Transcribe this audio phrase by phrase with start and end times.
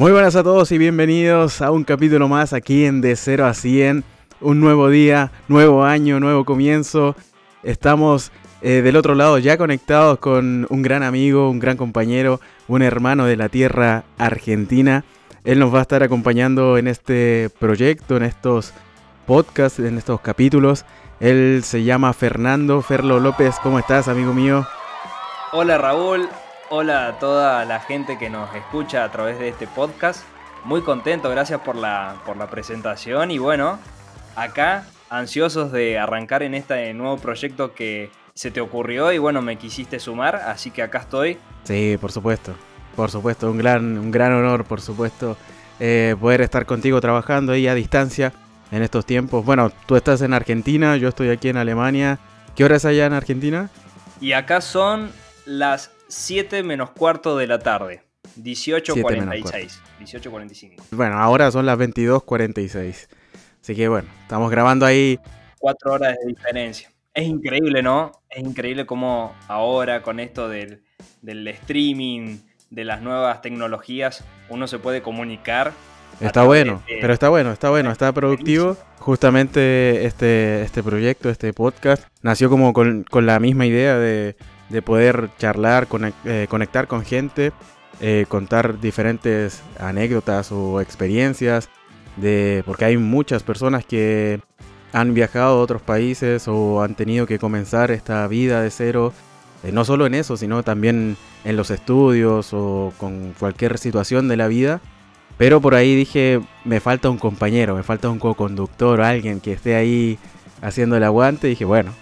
[0.00, 3.52] Muy buenas a todos y bienvenidos a un capítulo más aquí en De 0 a
[3.52, 4.02] 100.
[4.40, 7.16] Un nuevo día, nuevo año, nuevo comienzo.
[7.62, 8.32] Estamos
[8.62, 13.26] eh, del otro lado ya conectados con un gran amigo, un gran compañero, un hermano
[13.26, 15.04] de la tierra argentina.
[15.44, 18.72] Él nos va a estar acompañando en este proyecto, en estos
[19.26, 20.86] podcasts, en estos capítulos.
[21.20, 23.56] Él se llama Fernando Ferlo López.
[23.62, 24.66] ¿Cómo estás, amigo mío?
[25.52, 26.28] Hola Raúl,
[26.72, 30.22] Hola a toda la gente que nos escucha a través de este podcast.
[30.64, 33.78] Muy contento, gracias por la, por la presentación y bueno,
[34.36, 39.58] acá ansiosos de arrancar en este nuevo proyecto que se te ocurrió y bueno, me
[39.58, 41.38] quisiste sumar, así que acá estoy.
[41.64, 42.54] Sí, por supuesto,
[42.94, 45.36] por supuesto, un gran, un gran honor, por supuesto,
[45.80, 48.32] eh, poder estar contigo trabajando ahí a distancia
[48.70, 49.44] en estos tiempos.
[49.44, 52.18] Bueno, tú estás en Argentina, yo estoy aquí en Alemania.
[52.54, 53.70] ¿Qué hora es allá en Argentina?
[54.20, 55.10] Y acá son
[55.46, 58.02] las 7 menos cuarto de la tarde.
[58.40, 59.80] 18.46.
[60.00, 60.82] 18.45.
[60.92, 63.08] Bueno, ahora son las 22.46.
[63.62, 65.18] Así que bueno, estamos grabando ahí.
[65.58, 66.90] 4 horas de diferencia.
[67.12, 68.12] Es increíble, ¿no?
[68.28, 70.84] Es increíble cómo ahora con esto del,
[71.22, 72.38] del streaming,
[72.70, 75.72] de las nuevas tecnologías, uno se puede comunicar.
[76.20, 78.76] Está bueno, pero está bueno, está bueno, está productivo.
[78.98, 84.36] Justamente este, este proyecto, este podcast, nació como con, con la misma idea de,
[84.68, 85.88] de poder charlar,
[86.26, 87.52] eh, conectar con gente,
[88.00, 91.70] eh, contar diferentes anécdotas o experiencias,
[92.16, 94.40] de, porque hay muchas personas que
[94.92, 99.12] han viajado a otros países o han tenido que comenzar esta vida de cero,
[99.64, 104.36] eh, no solo en eso, sino también en los estudios o con cualquier situación de
[104.36, 104.80] la vida.
[105.40, 109.74] Pero por ahí dije, me falta un compañero, me falta un co-conductor, alguien que esté
[109.74, 110.18] ahí
[110.60, 111.46] haciendo el aguante.
[111.46, 111.94] Y dije, bueno,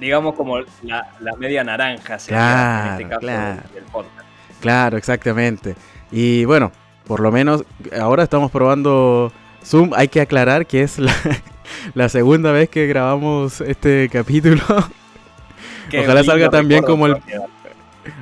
[0.00, 3.62] digamos como la, media naranja, claro, en este caso claro.
[3.74, 4.26] del podcast.
[4.62, 5.74] Claro, exactamente.
[6.10, 6.72] Y bueno,
[7.06, 7.64] por lo menos
[8.00, 9.30] ahora estamos probando
[9.62, 9.90] Zoom.
[9.94, 14.62] Hay que aclarar que es la, segunda vez que grabamos este capítulo.
[16.00, 17.18] Ojalá salga tan bien como el...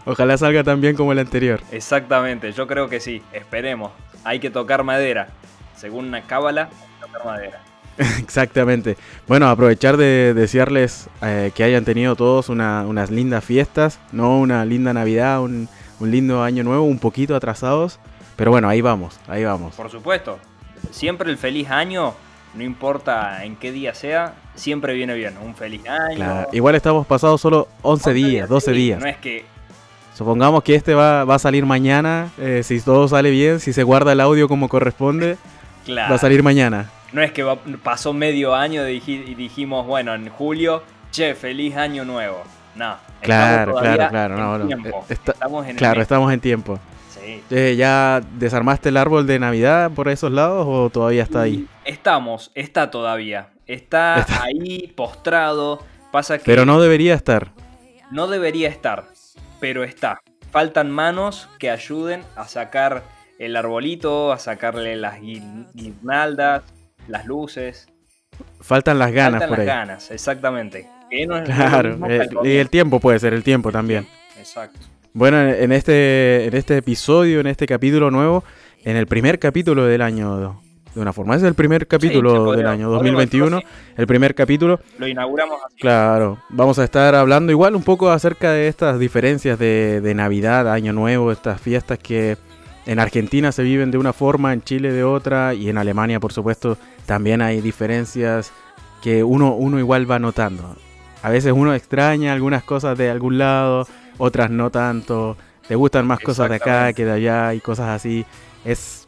[0.05, 1.61] Ojalá salga tan bien como el anterior.
[1.71, 3.93] Exactamente, yo creo que sí, esperemos.
[4.25, 5.29] Hay que tocar madera.
[5.77, 6.71] Según una cábala,
[7.01, 7.61] tocar madera.
[8.19, 8.97] Exactamente.
[9.27, 14.93] Bueno, aprovechar de desearles eh, que hayan tenido todos unas lindas fiestas, no una linda
[14.93, 15.69] Navidad, un,
[16.01, 17.99] lindo año nuevo, un poquito atrasados,
[18.37, 19.75] pero bueno, ahí vamos, ahí vamos.
[19.75, 20.39] Por supuesto,
[20.91, 22.15] siempre el feliz año,
[22.55, 26.47] no importa en qué día sea, siempre viene bien, un feliz año.
[26.53, 29.01] Igual estamos pasados solo 11 días, 12 días.
[29.01, 29.54] No es que...
[30.15, 34.13] Supongamos que este va, a salir mañana, eh, si todo sale bien, si se guarda
[34.13, 35.37] el audio como corresponde,
[35.89, 37.45] va a salir mañana no es que
[37.83, 40.83] pasó medio año y dijimos, bueno, en julio,
[41.13, 42.43] che, feliz año nuevo.
[42.75, 42.97] No.
[43.21, 44.37] Claro, claro, claro.
[44.37, 46.81] No, eh, estamos en claro, estamos en tiempo.
[47.09, 47.41] Sí.
[47.51, 51.69] Eh, ¿Ya desarmaste el árbol de Navidad por esos lados o todavía está ahí?
[51.85, 53.51] Estamos, está todavía.
[53.69, 55.85] Está, ahí postrado.
[56.11, 56.45] Pasa que.
[56.45, 57.53] Pero no debería estar.
[58.11, 59.05] No debería estar,
[59.61, 60.21] pero está.
[60.51, 63.03] Faltan manos que ayuden a sacar
[63.39, 66.63] el arbolito, a sacarle las guirnaldas,
[67.09, 67.89] las luces.
[68.61, 70.89] Faltan las ganas Faltan las ganas, exactamente.
[71.45, 74.07] claro, eh, y el tiempo puede ser, el tiempo también.
[74.39, 74.81] Exacto.
[75.13, 78.43] Bueno, en este, en este episodio, en este capítulo nuevo,
[78.85, 80.61] en el primer capítulo del año,
[80.95, 83.61] de una forma, es el primer capítulo del año 2021,
[83.97, 84.81] el primer capítulo.
[84.99, 85.77] Lo inauguramos así.
[85.79, 90.71] Claro, vamos a estar hablando igual un poco acerca de estas diferencias de, de Navidad,
[90.73, 92.37] Año Nuevo, estas fiestas que
[92.87, 96.33] en Argentina se viven de una forma, en Chile de otra y en Alemania, por
[96.33, 98.53] supuesto, también hay diferencias
[99.03, 100.77] que uno, uno igual va notando.
[101.23, 103.87] A veces uno extraña algunas cosas de algún lado,
[104.19, 105.37] otras no tanto.
[105.67, 108.27] Te gustan más cosas de acá que de allá y cosas así.
[108.65, 109.04] Es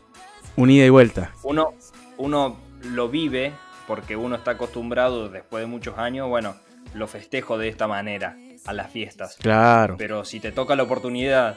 [0.57, 1.33] un ida y vuelta.
[1.43, 1.75] Uno,
[2.17, 3.53] uno lo vive
[3.87, 6.57] porque uno está acostumbrado después de muchos años, bueno,
[6.95, 9.37] lo festejo de esta manera a las fiestas.
[9.37, 9.97] Claro.
[9.99, 11.57] Pero si te toca la oportunidad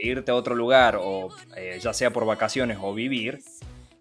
[0.00, 3.40] irte a otro lugar, o eh, ya sea por vacaciones o vivir,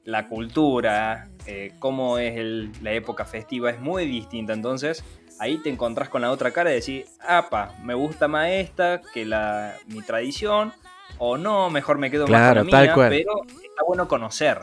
[0.03, 2.35] la cultura, eh, cómo es
[2.81, 4.53] la época festiva es muy distinta.
[4.53, 5.03] Entonces
[5.39, 9.25] ahí te encontrás con la otra cara y decís, apa, me gusta más esta que
[9.25, 10.73] la, mi tradición,
[11.17, 14.59] o no, mejor me quedo más con la mía, pero está bueno conocer.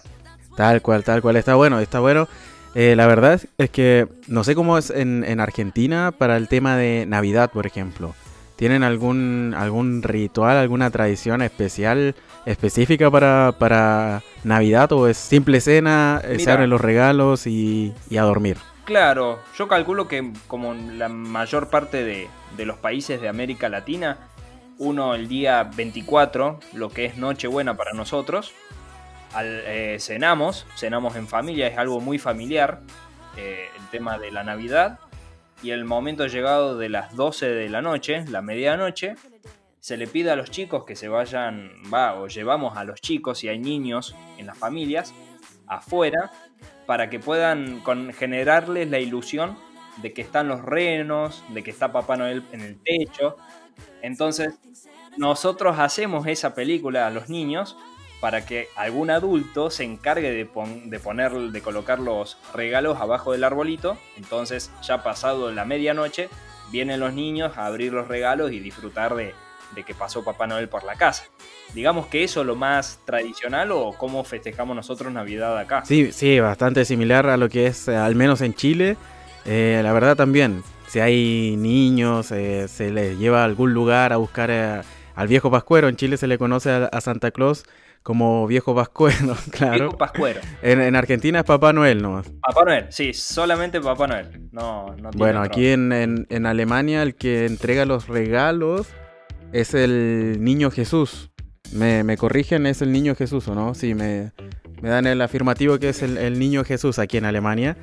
[0.57, 2.29] Tal cual, tal cual, está bueno, está bueno.
[2.75, 6.77] Eh, la verdad es que no sé cómo es en, en Argentina para el tema
[6.77, 8.15] de Navidad, por ejemplo.
[8.57, 12.15] ¿Tienen algún, algún ritual, alguna tradición especial,
[12.47, 18.23] específica para, para Navidad o es simple cena, eh, se abren los regalos y, a
[18.23, 18.59] dormir?
[18.85, 22.29] Claro, yo calculo que como la mayor parte de,
[22.65, 24.19] los países de América Latina,
[24.83, 28.53] uno el día 24, lo que es Nochebuena para nosotros,
[29.41, 32.81] eh, cenamos, cenamos en familia, es algo muy familiar,
[33.37, 34.99] eh, el tema de la Navidad,
[35.63, 39.15] y el momento llegado de las 12 de la noche, la medianoche,
[39.79, 43.39] se le pide a los chicos que se vayan, va, o llevamos a los chicos
[43.39, 45.15] si hay niños en las familias,
[45.69, 46.33] afuera,
[46.87, 47.83] para que puedan
[48.13, 49.57] generarles la ilusión
[49.99, 53.37] de que están los renos, de que está Papá Noel en el techo.
[54.03, 54.55] Entonces,
[55.17, 57.77] nosotros hacemos esa película a los niños
[58.21, 63.99] para que algún adulto se encargue de, poner, de colocar los regalos abajo del arbolito.
[64.17, 66.29] Entonces, ya pasado la medianoche,
[66.71, 69.35] vienen los niños a abrir los regalos y disfrutar de,
[69.75, 71.25] de que pasó Papá Noel por la casa.
[71.75, 75.85] Digamos que eso es lo más tradicional o cómo festejamos nosotros Navidad acá.
[75.85, 78.97] Sí, sí, bastante similar a lo que es, eh, al menos en Chile.
[79.45, 84.19] Eh, la verdad también, si hay niños, eh, se les lleva a algún lugar a
[84.19, 84.85] buscar
[85.15, 85.89] al viejo Pascuero.
[85.89, 87.65] En Chile se le conoce a, Santa Claus
[88.03, 89.85] como viejo pascuero, claro.
[89.85, 90.43] Viejo pascuero.
[90.61, 92.21] En, Argentina es Papá Noel, ¿no?
[92.43, 94.51] Papá Noel, sí, solamente Papá Noel.
[94.53, 95.93] No, no bueno, aquí en,
[96.29, 98.89] en, Alemania el que entrega los regalos
[99.55, 101.31] es el niño Jesús.
[101.73, 103.73] Me, me, corrigen, es el niño Jesús, ¿o no?
[103.73, 104.33] Sí, me,
[104.83, 107.77] me dan el afirmativo que es el, niño Jesús aquí en Alemania.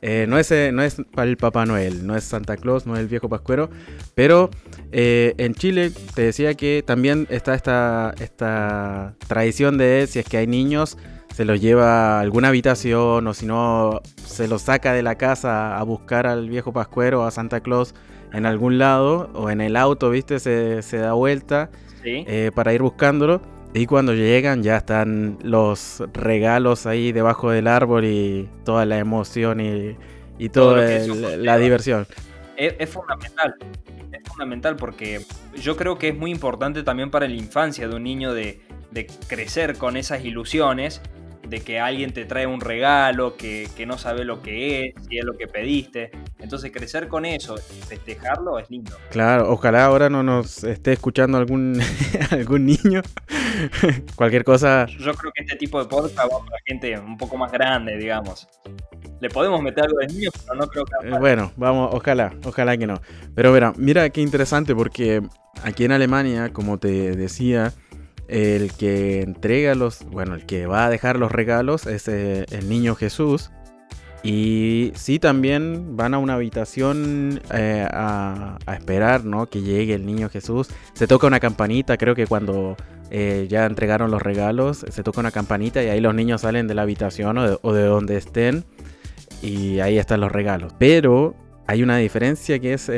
[0.00, 3.00] Eh, no, es, eh, no es el Papá Noel, no es Santa Claus, no es
[3.00, 3.68] el viejo Pascuero,
[4.14, 4.48] pero
[4.92, 10.36] eh, en Chile te decía que también está esta, esta tradición de si es que
[10.36, 10.96] hay niños,
[11.34, 15.76] se los lleva a alguna habitación o si no, se los saca de la casa
[15.78, 17.94] a buscar al viejo Pascuero o a Santa Claus
[18.32, 20.38] en algún lado o en el auto, ¿viste?
[20.38, 21.70] Se, se da vuelta
[22.54, 23.42] para ir buscándolo.
[23.74, 29.60] Y cuando llegan ya están los regalos ahí debajo del árbol y toda la emoción
[29.60, 29.96] y,
[30.38, 30.82] y toda
[31.36, 32.06] la diversión.
[32.56, 33.54] Es, fundamental,
[34.10, 35.20] es fundamental porque
[35.54, 38.60] yo creo que es muy importante también para la infancia de un niño de,
[38.90, 41.00] de crecer con esas ilusiones
[41.48, 45.24] de que alguien te trae un regalo, que, no sabe lo que es, si es
[45.24, 46.10] lo que pediste.
[46.38, 48.96] Entonces crecer con eso, festejarlo es lindo.
[49.10, 51.80] Claro, ojalá ahora no nos esté escuchando algún,
[52.30, 53.02] algún niño.
[54.16, 54.86] Cualquier cosa.
[54.86, 58.48] Yo creo que este tipo de podcast va para gente un poco más grande, digamos.
[59.20, 61.08] Le podemos meter algo de niños, pero no creo que...
[61.08, 63.00] Eh, bueno, vamos, ojalá, ojalá que no.
[63.34, 65.22] Pero mira, mira qué interesante porque
[65.62, 67.72] aquí en Alemania, como te decía,
[68.28, 72.68] el que entrega los, bueno, el que va a dejar los regalos es eh, el
[72.68, 73.50] niño Jesús.
[74.22, 79.46] Y sí, también van a una habitación eh, a, esperar, ¿no?
[79.46, 80.68] Que llegue el niño Jesús.
[80.94, 82.76] Se toca una campanita, creo que cuando
[83.10, 86.74] eh, ya entregaron los regalos, se toca una campanita y ahí los niños salen de
[86.74, 88.64] la habitación o de donde estén.
[89.40, 90.74] Y ahí están los regalos.
[90.78, 91.36] Pero
[91.68, 92.90] hay una diferencia que es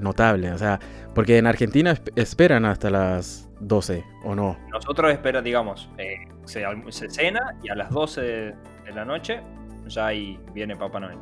[0.00, 0.80] notable, o sea,
[1.14, 4.56] porque en Argentina esperan hasta las 12, ¿o no?
[4.70, 8.54] Nosotros esperamos, digamos, eh, se, cena y a las 12 de,
[8.94, 9.40] la noche
[9.88, 11.18] ya ahí viene Papá Noel.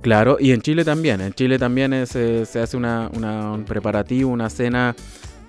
[0.00, 1.20] Claro, y en Chile también.
[1.20, 4.94] En Chile también eh, se hace una, un preparativo, una cena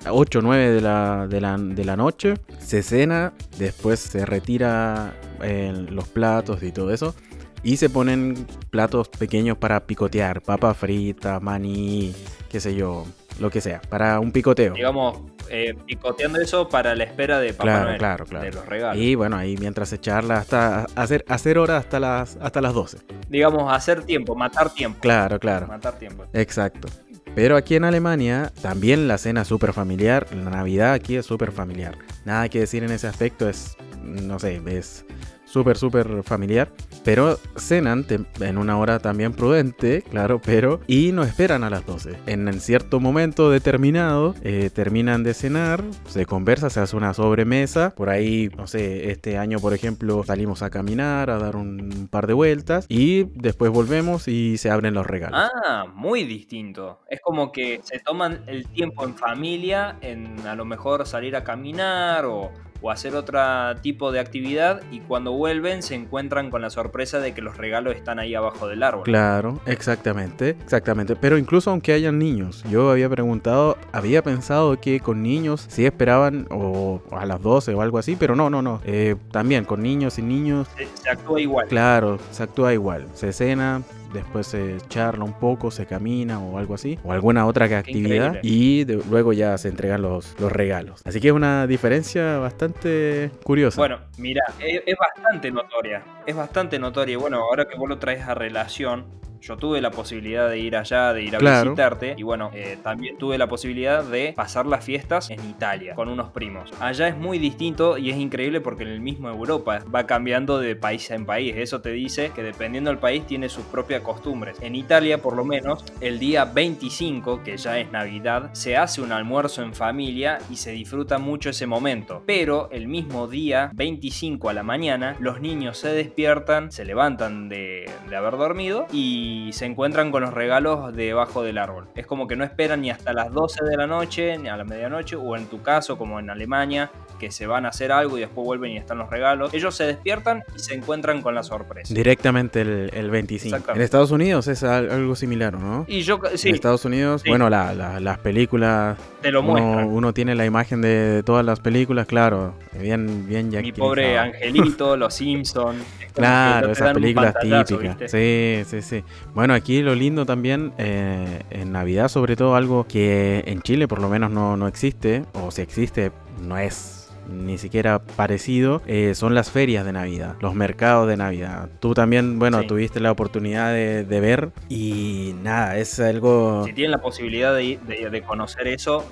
[0.08, 2.36] 8 o 9 de la, de, la, de la, noche.
[2.60, 5.14] Se cena, después se retira
[5.44, 7.16] eh, los platos y todo eso.
[7.62, 12.14] Y se ponen platos pequeños para picotear, papa frita, maní,
[12.50, 13.06] qué sé yo,
[13.40, 14.74] lo que sea, para un picoteo.
[14.74, 15.20] Digamos,
[15.50, 19.02] eh, picoteando eso para la espera de Papá claro, claro, de los regalos.
[19.02, 23.00] Y bueno, ahí mientras se charla hasta hacer, hacer horas hasta las, hasta las 12.
[23.30, 25.00] Digamos, hacer tiempo, matar tiempo.
[25.00, 25.68] Claro, claro.
[25.68, 26.26] Matar tiempo.
[26.34, 26.88] Exacto.
[27.36, 31.52] Pero aquí en Alemania también la cena es súper familiar, la Navidad aquí es súper
[31.52, 31.98] familiar.
[32.26, 35.06] Nada que decir en ese aspecto, es, no sé, es
[35.50, 36.72] súper, súper familiar.
[37.04, 38.06] Pero cenan
[38.40, 40.80] en una hora también prudente, claro, pero...
[40.88, 42.18] Y no esperan a las 12.
[42.28, 47.94] En cierto momento determinado, eh, terminan de cenar, se conversa, se hace una sobremesa.
[47.96, 52.28] Por ahí, no sé, este año, por ejemplo, salimos a caminar, a dar un par
[52.28, 52.86] de vueltas.
[52.90, 55.50] Y después volvemos y se abren los regalos.
[55.66, 57.00] Ah, muy distinto.
[57.10, 61.44] Es como que se toman el tiempo en familia, en a lo mejor salir a
[61.44, 63.40] caminar o o hacer otro
[63.82, 67.96] tipo de actividad y cuando vuelven se encuentran con la sorpresa de que los regalos
[67.96, 69.04] están ahí abajo del árbol.
[69.04, 71.16] Claro, exactamente, exactamente.
[71.16, 76.48] Pero incluso aunque hayan niños, yo había preguntado, había pensado que con niños sí esperaban
[76.50, 78.82] o a las 12 o algo así, pero no, no, no.
[78.86, 80.68] Eh, también con niños y niños.
[80.94, 81.68] se actúa igual.
[81.68, 83.08] Claro, se actúa igual.
[83.14, 83.82] Se cena,
[84.14, 88.86] después se charla un poco, se camina o algo así, o alguna otra actividad, y
[89.10, 91.02] luego ya se entregan los, los regalos.
[91.06, 93.80] Así que es una diferencia bastante curiosa.
[93.80, 97.14] Bueno, mira, es, bastante notoria, es bastante notoria.
[97.14, 99.06] Y bueno, ahora que vos lo traes a relación,
[99.42, 103.18] yo tuve la posibilidad de ir allá, de ir a visitarte, y bueno, eh, también
[103.18, 106.72] tuve la posibilidad de pasar las fiestas en Italia con unos primos.
[106.80, 110.76] Allá es muy distinto y es increíble porque en el mismo Europa va cambiando de
[110.76, 111.56] país en país.
[111.58, 114.58] Eso te dice que dependiendo del país tiene sus propias costumbres.
[114.62, 119.12] En Italia, por lo menos, el día 25, que ya es Navidad, se hace un
[119.12, 122.24] almuerzo en familia y se disfruta mucho ese momento.
[122.26, 127.90] Pero el mismo día, 25 a la mañana, los niños se despiertan, se levantan de,
[128.10, 131.88] de haber dormido y se encuentran con los regalos debajo del árbol.
[131.96, 134.64] Es como que no esperan ni hasta las 12 de la noche, ni a la
[134.64, 138.22] medianoche, o en tu caso, como en Alemania, que se van a hacer algo y
[138.22, 139.54] después vuelven y están los regalos.
[139.54, 141.94] Ellos se despiertan y se encuentran con la sorpresa.
[141.94, 143.74] Directamente el, 25.
[143.74, 145.86] En Estados Unidos es algo similar, ¿no?
[145.88, 146.50] Y yo, sí.
[146.50, 148.98] En Estados Unidos, bueno, las películas...
[149.22, 153.62] Te lo uno, uno, tiene la imagen de todas las películas, claro, bien, bien ya
[153.62, 155.84] Mi pobre Angelito, Los Simpsons.
[156.14, 158.12] Claro, esas películas típicas.
[158.12, 159.04] Sí, sí, sí.
[159.34, 164.02] Bueno, aquí lo lindo también, eh, en Navidad sobre todo, algo que en Chile por
[164.02, 166.12] lo menos no, no existe, o si existe,
[166.42, 167.00] no es
[167.30, 171.70] ni siquiera parecido, eh, son las ferias de Navidad, los mercados de Navidad.
[171.80, 176.64] Tú también, bueno, tuviste la oportunidad de, ver y nada, es algo...
[176.66, 179.06] Si tienen la posibilidad de, de conocer eso,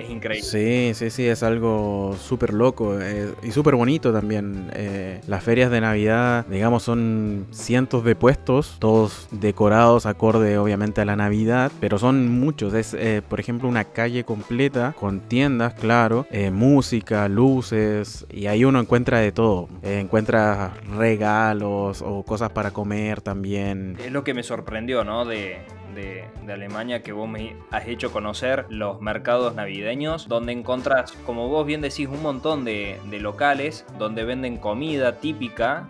[0.00, 0.48] es increíble.
[0.48, 4.70] Sí, sí, sí, es algo súper loco eh, y súper bonito también.
[4.74, 11.04] Eh, las ferias de Navidad, digamos, son cientos de puestos, todos decorados acorde obviamente a
[11.04, 12.74] la Navidad, pero son muchos.
[12.74, 18.80] Es, eh, por ejemplo, una calle completa con tiendas, claro, música, luces, y ahí uno
[18.80, 19.68] encuentra de todo.
[19.82, 23.96] encuentra regalos o cosas para comer también.
[24.04, 25.24] Es lo que me sorprendió, ¿no?
[25.24, 25.58] De,
[25.94, 31.64] de, Alemania que vos me has hecho conocer, los mercados navideños, donde encontrás, como vos
[31.64, 35.86] bien decís, un montón de, locales donde venden comida típica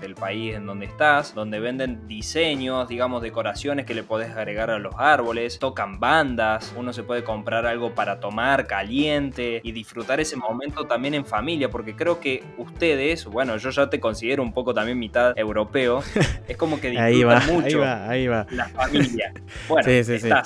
[0.00, 4.78] del país en donde estás, donde venden diseños, digamos, decoraciones que le podés agregar a
[4.78, 10.36] los árboles, tocan bandas, uno se puede comprar algo para tomar caliente y disfrutar ese
[10.36, 14.72] momento también en familia, porque creo que ustedes, bueno, yo ya te considero un poco
[14.72, 16.02] también mitad europeo,
[16.48, 19.32] es como que disfrutan mucho ahí va, la familia.
[19.68, 19.88] Bueno,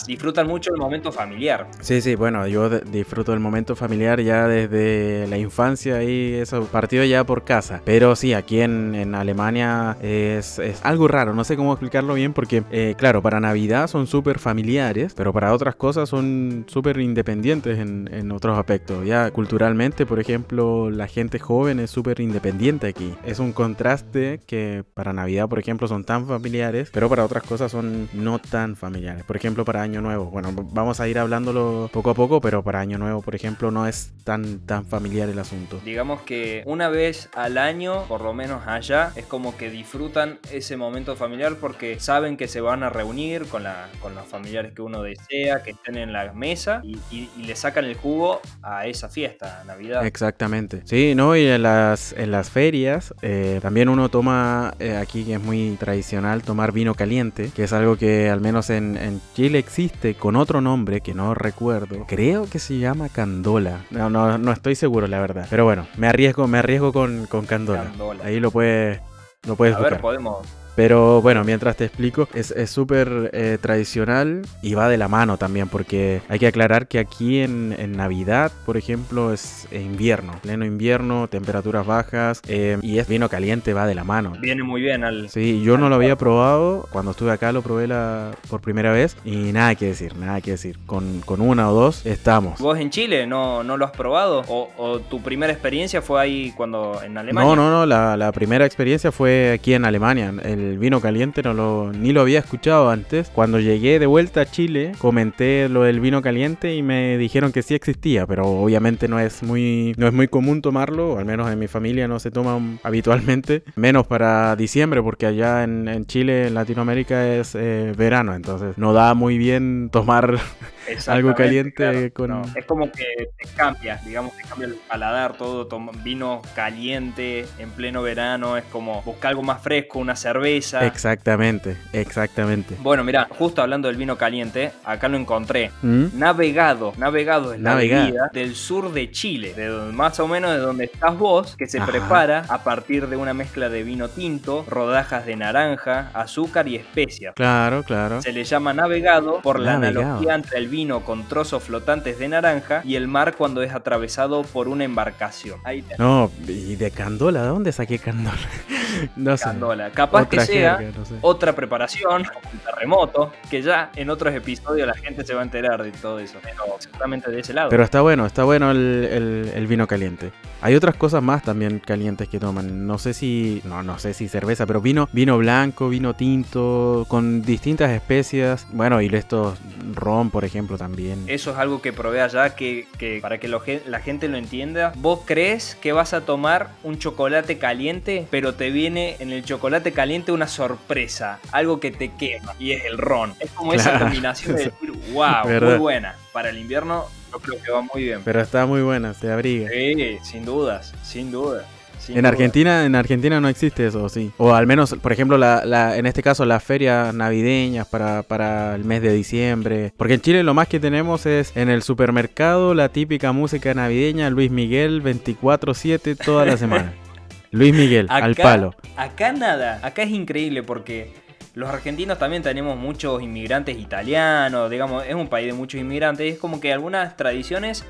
[0.06, 1.66] disfrutan mucho el momento familiar.
[1.80, 7.04] Sí, sí, bueno, yo disfruto del momento familiar ya desde la infancia y eso, partido
[7.04, 7.80] ya por casa.
[7.84, 12.94] Pero sí, aquí en, Alemania es, algo raro, no sé cómo explicarlo bien porque, eh,
[12.96, 18.32] claro, para Navidad son súper familiares, pero para otras cosas son súper independientes en, en
[18.32, 19.04] otros aspectos.
[19.06, 23.14] Ya culturalmente, por ejemplo, la gente joven es súper independiente aquí.
[23.24, 27.72] Es un contraste que para Navidad, por ejemplo, son tan familiares, pero para otras cosas
[27.72, 29.22] son no tan familiares.
[29.22, 30.26] Por ejemplo, para Año Nuevo.
[30.26, 33.86] Bueno, vamos a ir hablándolo poco a poco, pero para Año Nuevo, por ejemplo, no
[33.86, 35.80] es tan, tan familiar el asunto.
[35.84, 40.76] Digamos que una vez al año, por lo menos allá, es como que disfrutan ese
[40.76, 44.82] momento familiar porque saben que se van a reunir con, la, con los familiares que
[44.82, 46.98] uno desea, que estén en la mesa y,
[47.40, 50.06] le sacan el jugo a esa fiesta, Navidad.
[50.06, 50.82] Exactamente.
[50.84, 51.36] Sí, ¿no?
[51.36, 55.76] Y en las, en las ferias eh, también uno toma, eh, aquí que es muy
[55.78, 60.60] tradicional, tomar vino caliente, que es algo que al menos en, Chile existe con otro
[60.60, 62.04] nombre que no recuerdo.
[62.06, 63.80] Creo que se llama Candola.
[63.90, 65.46] No, no, no estoy seguro, la verdad.
[65.50, 67.92] Pero bueno, me arriesgo, me arriesgo con, con Candola.
[68.24, 69.00] Ahí lo puedes,
[69.46, 70.46] lo puedes A ver, podemos,
[70.76, 75.68] pero bueno, mientras te explico, es súper eh, tradicional y va de la mano también,
[75.68, 81.86] porque hay que aclarar que aquí en, Navidad, por ejemplo, es invierno, pleno invierno, temperaturas
[81.86, 84.32] bajas eh, y es vino caliente, va de la mano.
[84.40, 85.28] Viene muy bien al.
[85.28, 89.16] Sí, yo no lo había probado, cuando estuve acá lo probé la, por primera vez
[89.24, 90.78] y nada que decir, nada que decir.
[90.86, 92.60] Con, con una o dos estamos.
[92.60, 94.44] ¿Vos en Chile no, no lo has probado?
[94.48, 97.48] ¿O, tu primera experiencia fue ahí cuando en Alemania?
[97.48, 100.32] No, no, no, la, la primera experiencia fue aquí en Alemania.
[100.42, 103.30] El vino caliente no lo, ni lo había escuchado antes.
[103.30, 107.62] Cuando llegué de vuelta a Chile, comenté lo del vino caliente y me dijeron que
[107.62, 111.58] sí existía, pero obviamente no es muy, no es muy común tomarlo, al menos en
[111.58, 117.34] mi familia no se toma habitualmente, menos para diciembre, porque allá en, Chile, en Latinoamérica
[117.34, 120.38] es eh, verano, entonces no da muy bien tomar
[121.08, 122.42] algo caliente con...
[122.56, 125.68] Es como que te cambia, digamos, te cambia el paladar, todo,
[126.02, 130.84] vino caliente en pleno verano, es como buscar algo más fresco, una cerveza.
[130.84, 132.76] Exactamente, exactamente.
[132.80, 135.70] Bueno, mira, justo hablando del vino caliente, acá lo encontré.
[135.82, 136.06] ¿Mm?
[136.14, 140.84] Navegado, navegado es la bebida del sur de Chile, de más o menos de donde
[140.84, 145.36] estás vos, que se prepara a partir de una mezcla de vino tinto, rodajas de
[145.36, 147.34] naranja, azúcar y especias.
[147.34, 148.22] Claro, claro.
[148.22, 152.80] Se le llama navegado por la analogía entre el vino con trozos flotantes de naranja
[152.84, 155.60] y el mar cuando es atravesado por una embarcación.
[155.64, 158.38] Ahí No, y de candola, ¿de dónde saqué candola?
[159.16, 159.50] no sé.
[159.92, 160.80] Capaz que sea
[161.20, 165.82] otra preparación, un terremoto, que ya en otros episodios la gente se va a enterar
[165.82, 167.68] de todo eso, pero exactamente de ese lado.
[167.68, 170.32] Pero está bueno, está bueno el, el vino caliente.
[170.62, 172.86] Hay otras cosas más también calientes que toman.
[172.86, 177.42] No sé si, no, no sé si cerveza, pero vino, vino blanco, vino tinto, con
[177.42, 178.66] distintas especias.
[178.72, 179.58] Bueno, y estos
[179.94, 181.24] ron, por ejemplo, también.
[181.26, 182.86] Eso es algo que probé allá que,
[183.22, 184.92] para que la gente lo entienda.
[184.96, 189.92] Vos crees que vas a tomar un chocolate caliente, pero te viene en el chocolate
[189.92, 193.34] caliente una sorpresa, algo que te quema y es el ron.
[193.40, 196.16] Es como esa combinación de decir, wow, muy buena.
[196.32, 198.22] Para el invierno yo creo que va muy bien.
[198.24, 199.68] Pero está muy buena, se abriga.
[199.70, 201.64] Sí, sin dudas, sin dudas.
[202.08, 204.30] En Argentina, en Argentina no existe eso, sí.
[204.38, 208.84] O al menos, por ejemplo, la, en este caso las ferias navideñas para, para el
[208.84, 209.92] mes de diciembre.
[209.96, 214.30] Porque en Chile lo más que tenemos es en el supermercado la típica música navideña,
[214.30, 216.92] Luis Miguel 24/7 toda la semana.
[217.52, 218.74] Luis Miguel, al palo.
[218.96, 221.12] Acá nada, acá es increíble porque
[221.54, 226.28] los argentinos también tenemos muchos inmigrantes italianos, digamos, es un país de muchos inmigrantes y
[226.30, 227.84] es como que algunas tradiciones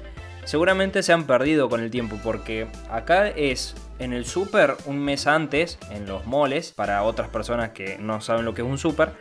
[0.44, 5.26] seguramente se han perdido con el tiempo porque acá es en el súper un mes
[5.26, 9.12] antes, en los moles, para otras personas que no saben lo que es un súper,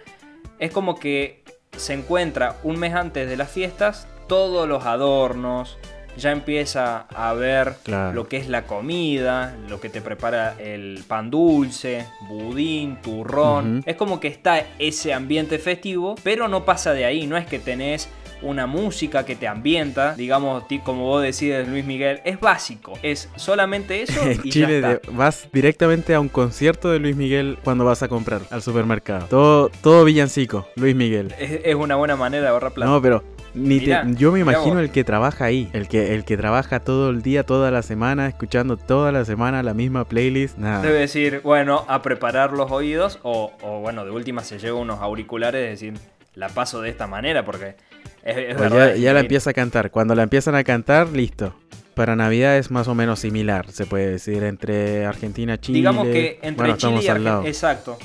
[0.57, 1.43] es como que
[1.77, 5.77] se encuentra un mes antes de las fiestas todos los adornos,
[6.17, 7.75] ya empieza a ver
[8.13, 13.83] lo que es la comida, lo que te prepara el pan dulce, budín, turrón.
[13.85, 17.59] Es como que está ese ambiente festivo, pero no pasa de ahí, no es que
[17.59, 18.09] tenés
[18.41, 24.01] una música que te ambienta, digamos, como vos decís Luis Miguel, es básico, es solamente
[24.03, 24.19] eso.
[24.43, 28.61] y Chile vas directamente a un concierto de Luis Miguel cuando vas a comprar al
[28.61, 29.27] supermercado.
[29.27, 31.33] Todo, todo villancico, Luis Miguel.
[31.39, 32.91] Es, es una buena manera de ahorrar plata.
[32.91, 37.09] No, pero yo me imagino el que trabaja ahí, el que, el que trabaja todo
[37.09, 40.57] el día, toda la semana, escuchando toda la semana la misma playlist.
[40.57, 40.81] Nada.
[40.81, 45.63] Debe decir, bueno, a preparar los oídos o, bueno, de última se lleva unos auriculares,
[45.63, 45.99] es decir,
[46.35, 47.75] la paso de esta manera porque
[48.23, 49.91] es, verdad, ya, la empieza a cantar.
[49.91, 51.53] Cuando la empiezan a cantar, listo
[51.93, 55.79] para Navidad es más o menos similar, se puede decir, entre Argentina, Chile.
[55.79, 57.41] Digamos que entre Chile y Argentina.
[57.45, 57.97] Exacto.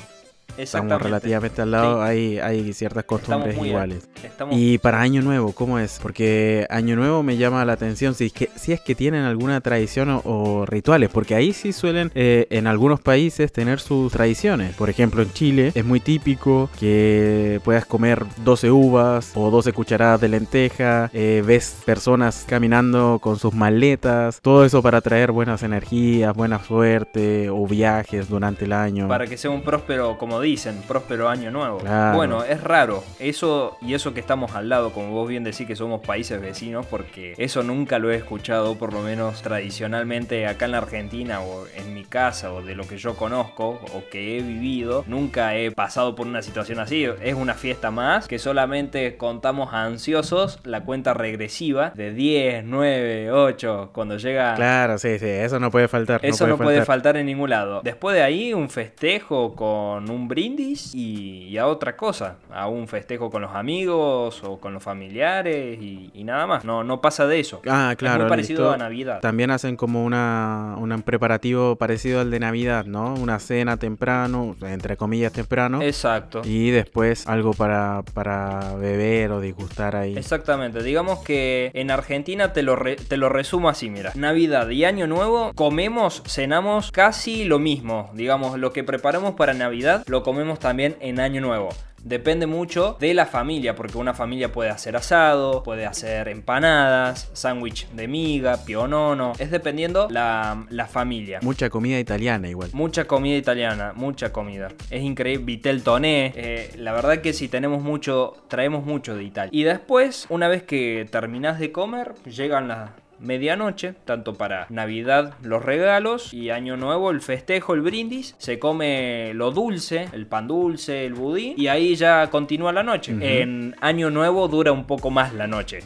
[0.57, 4.07] Estamos relativamente al lado, hay, hay ciertas costumbres iguales.
[4.51, 5.99] Y para Año Nuevo, ¿cómo es?
[6.01, 9.61] Porque Año Nuevo me llama la atención si es que, si es que tienen alguna
[9.61, 14.75] tradición o, rituales, porque ahí sí suelen eh, en algunos países tener sus tradiciones.
[14.75, 20.21] Por ejemplo, en Chile es muy típico que puedas comer 12 uvas o 12 cucharadas
[20.21, 26.35] de lenteja, eh, ves personas caminando con sus maletas, todo eso para traer buenas energías,
[26.35, 29.07] buena suerte o viajes durante el año.
[29.07, 31.79] Para que sea un próspero, como dicen, próspero año nuevo.
[32.13, 33.03] Bueno, es raro.
[33.19, 36.85] Eso y eso que estamos al lado, como vos bien decís que somos países vecinos,
[36.85, 41.65] porque eso nunca lo he escuchado, por lo menos tradicionalmente acá en la Argentina o
[41.75, 45.03] en mi casa o de lo que yo conozco o que he vivido.
[45.07, 47.05] Nunca he pasado por una situación así.
[47.21, 53.89] Es una fiesta más que solamente contamos ansiosos la cuenta regresiva de 10, 9, 8,
[53.93, 54.55] cuando llega...
[54.55, 56.19] Claro, sí, sí, eso no puede faltar.
[56.23, 57.17] Eso no puede, faltar.
[57.17, 57.81] en ningún lado.
[57.83, 63.31] Después de ahí, un festejo con un brindis y, a otra cosa, a un festejo
[63.31, 66.65] con los amigos o con los familiares y, nada más.
[66.65, 67.61] No, no pasa de eso.
[67.67, 68.15] Ah, claro.
[68.15, 69.21] Es muy parecido a Navidad.
[69.21, 73.13] También hacen como una, un preparativo parecido al de Navidad, ¿no?
[73.13, 75.81] Una cena temprano, entre comillas temprano.
[75.81, 76.41] Exacto.
[76.43, 80.17] Y después algo para, para beber o disgustar ahí.
[80.17, 80.83] Exactamente.
[80.83, 82.75] Digamos que en Argentina te lo,
[83.07, 84.11] te lo resumo así, mira.
[84.15, 88.09] Navidad y Año Nuevo comemos, cenamos casi lo mismo.
[88.13, 91.69] Digamos, lo que preparamos para Navidad lo comemos también en Año Nuevo.
[92.03, 97.87] Depende mucho de la familia, porque una familia puede hacer asado, puede hacer empanadas, sándwich
[97.89, 99.33] de miga, pionono.
[99.37, 101.39] Es dependiendo la, la familia.
[101.43, 102.69] Mucha comida italiana igual.
[102.73, 104.69] Mucha comida italiana, mucha comida.
[104.89, 105.45] Es increíble.
[105.45, 106.33] Vitel toné.
[106.35, 109.49] Eh, la verdad que si tenemos mucho, traemos mucho de Italia.
[109.51, 115.63] Y después, una vez que terminas de comer, llegan las medianoche, tanto para Navidad los
[115.63, 121.05] regalos y Año Nuevo el festejo, el brindis, se come lo dulce, el pan dulce,
[121.05, 123.15] el budín y ahí ya continúa la noche.
[123.19, 125.79] En Año Nuevo dura un poco más la noche.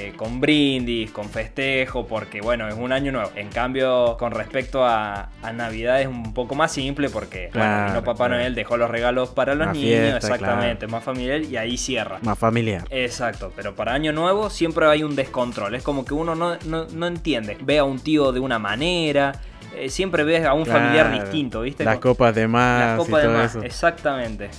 [0.00, 3.32] Eh, con brindis, con festejo, porque bueno, es un año nuevo.
[3.34, 8.54] En cambio, con respecto a, Navidad es un poco más simple porque bueno, Papá Noel
[8.54, 12.20] dejó los regalos para los niños, exactamente, más familiar y ahí cierra.
[12.22, 12.84] Más familiar.
[12.90, 17.58] Exacto, pero para año nuevo siempre hay un descontrol, es como que uno no, entiende,
[17.60, 19.32] ve a un tío de una manera,
[19.76, 21.84] eh, siempre ves a un familiar distinto, ¿viste?
[21.84, 22.98] Las copas de más.
[22.98, 24.50] Las copas de más, exactamente.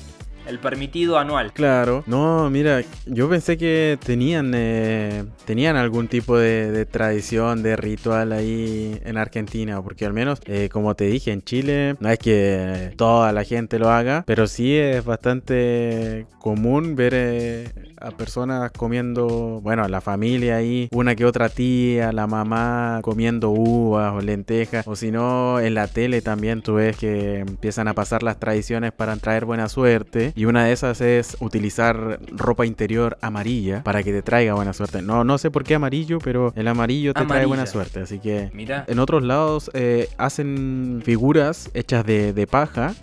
[0.49, 1.53] El permitido anual.
[1.53, 2.03] Claro.
[2.07, 8.99] No, mira, yo pensé que tenían, eh, tenían algún tipo de, tradición, de ritual ahí
[9.05, 13.31] en Argentina, porque al menos, eh, como te dije, en Chile no es que toda
[13.31, 17.69] la gente lo haga, pero sí es bastante común ver eh,
[18.01, 24.13] a personas comiendo, bueno, la familia ahí, una que otra tía, la mamá comiendo uvas
[24.13, 28.23] o lentejas, o si no, en la tele también tú ves que empiezan a pasar
[28.23, 33.83] las tradiciones para traer buena suerte, y una de esas es utilizar ropa interior amarilla
[33.83, 35.01] para que te traiga buena suerte.
[35.01, 38.49] No, no sé por qué amarillo, pero el amarillo te trae buena suerte, así que
[38.53, 38.85] Mira.
[38.87, 42.93] en otros lados eh, hacen figuras hechas de, de paja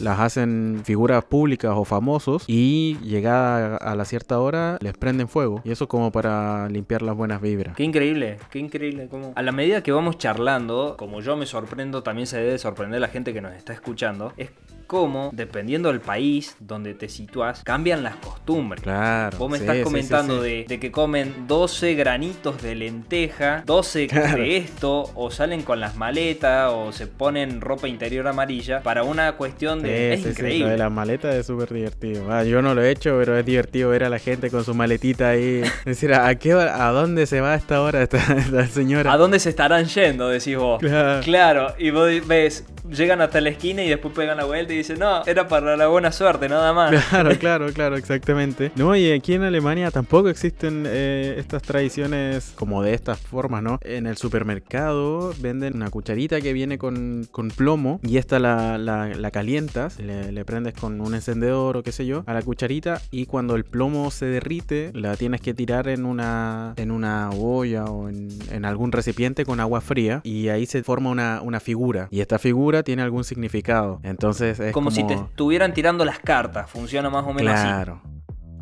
[0.00, 5.60] las hacen figuras públicas o famosos y llegada a la cierta hora les prenden fuego
[5.64, 7.76] y eso como para limpiar las buenas vibras.
[7.76, 9.08] Qué increíble, qué increíble.
[9.08, 9.32] Como...
[9.34, 13.08] A la medida que vamos charlando, como yo me sorprendo, también se debe sorprender la
[13.08, 14.50] gente que nos está escuchando, es
[14.88, 18.82] cómo, dependiendo del país donde te sitúas, cambian las costumbres.
[18.82, 19.36] Claro.
[19.38, 25.30] Vos me estás comentando de, que comen 12 granitos de lenteja, 12 de esto, o
[25.30, 30.14] salen con las maletas, o se ponen ropa interior amarilla, para una cuestión de.
[30.14, 30.64] es increíble.
[30.64, 32.32] lo de las maletas es súper divertido.
[32.32, 34.74] Ah, yo no lo he hecho, pero es divertido ver a la gente con su
[34.74, 35.62] maletita ahí.
[35.84, 39.12] decir, ¿a, qué, ¿a dónde se va a esta hora esta, esta señora?
[39.12, 40.30] ¿A dónde se estarán yendo?
[40.30, 40.80] Decís vos.
[40.80, 41.22] Claro.
[41.22, 41.74] claro.
[41.78, 45.24] Y vos ves llegan hasta la esquina y después pegan la vuelta y dicen, no,
[45.26, 46.88] era para la buena suerte, nada más.
[47.08, 48.70] Claro, claro, claro, exactamente.
[48.76, 53.78] No, y aquí en Alemania tampoco existen eh, estas tradiciones como de estas formas, ¿no?
[53.82, 59.98] En el supermercado venden una cucharita que viene con, plomo y esta la, la, calientas,
[59.98, 63.64] le, prendes con un encendedor o qué sé yo a la cucharita y cuando el
[63.64, 68.64] plomo se derrite la tienes que tirar en una, en una olla o en, en
[68.64, 72.82] algún recipiente con agua fría y ahí se forma una, una figura y esta figura
[72.82, 74.00] tiene algún significado.
[74.02, 77.66] Entonces como, si te estuvieran tirando las cartas, funciona más o menos así.
[77.66, 78.02] Claro.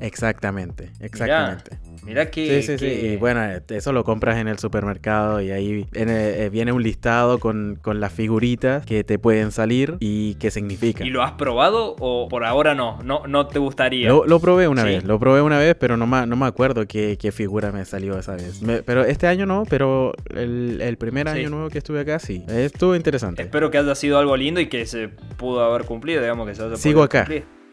[0.01, 1.79] Exactamente, exactamente.
[2.07, 2.63] Mira que.
[2.63, 3.07] Sí, sí, sí.
[3.07, 7.81] Y bueno, eso lo compras en el supermercado y ahí eh, viene, un listado con,
[7.85, 11.07] las figuritas que te pueden salir y qué significan.
[11.07, 13.01] ¿Y lo has probado o por ahora no?
[13.03, 14.09] No, no te gustaría.
[14.09, 17.73] Lo, probé una vez, lo probé una vez, pero no, no me acuerdo qué, figura
[17.73, 18.61] me salió esa vez.
[18.85, 22.45] pero este año no, pero el, primer año nuevo que estuve acá sí.
[22.49, 23.43] Estuvo interesante.
[23.43, 26.63] Espero que haya sido algo lindo y que se pudo haber cumplido, digamos que se
[26.63, 27.27] haya Sigo acá.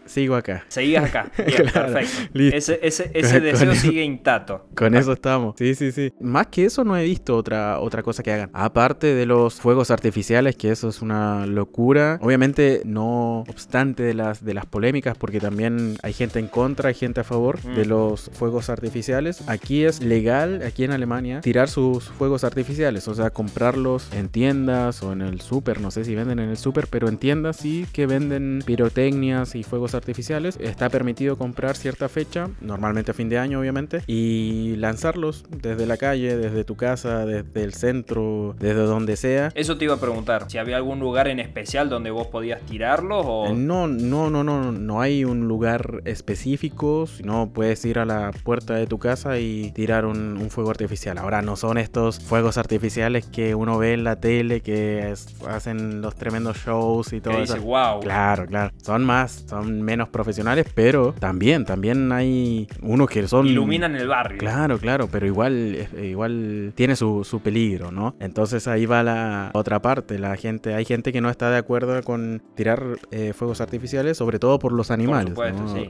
[0.05, 0.65] Sigo acá.
[0.67, 1.31] Seguías acá.
[1.37, 2.39] Bien, perfecto.
[2.55, 4.65] Ese, ese, ese deseo sigue intacto.
[4.75, 5.55] Con eso estamos.
[5.57, 6.13] Sí, sí, sí.
[6.19, 8.49] Más que eso no he visto otra, otra cosa que hagan.
[8.53, 12.19] Aparte de los fuegos artificiales, que eso es una locura.
[12.21, 16.95] Obviamente no obstante de las, de las polémicas, porque también hay gente en contra, hay
[16.95, 17.87] gente a favor de mm.
[17.87, 19.43] los fuegos artificiales.
[19.47, 23.07] Aquí es legal, aquí en Alemania, tirar sus fuegos artificiales.
[23.07, 25.79] O sea, comprarlos en tiendas o en el súper.
[25.81, 29.63] No sé si venden en el súper, pero en tiendas sí que venden pirotecnias y
[29.63, 30.57] fuegos artificiales.
[30.59, 35.97] Está permitido comprar cierta fecha, normalmente a fin de año obviamente, y lanzarlos desde la
[35.97, 39.51] calle, desde tu casa, desde el centro, desde donde sea.
[39.55, 43.25] Eso te iba a preguntar, si había algún lugar en especial donde vos podías tirarlos
[43.27, 43.47] o...
[43.47, 48.31] Eh, no, no, no, no, no hay un lugar específico, sino puedes ir a la
[48.43, 51.17] puerta de tu casa y tirar un, fuego artificial.
[51.17, 55.13] Ahora no son estos fuegos artificiales que uno ve en la tele que
[55.47, 57.59] hacen los tremendos shows y todo eso.
[57.61, 58.01] wow.
[58.01, 58.71] Claro, claro.
[58.83, 63.47] Son más, son menos profesionales, pero también, también hay unos que son...
[63.47, 64.37] Iluminan el barrio.
[64.37, 68.15] Claro, claro, pero igual, eh, igual tiene su, su peligro, ¿no?
[68.19, 72.01] Entonces ahí va la otra parte, la gente, hay gente que no está de acuerdo
[72.03, 75.33] con tirar eh, fuegos artificiales, sobre todo por los animales.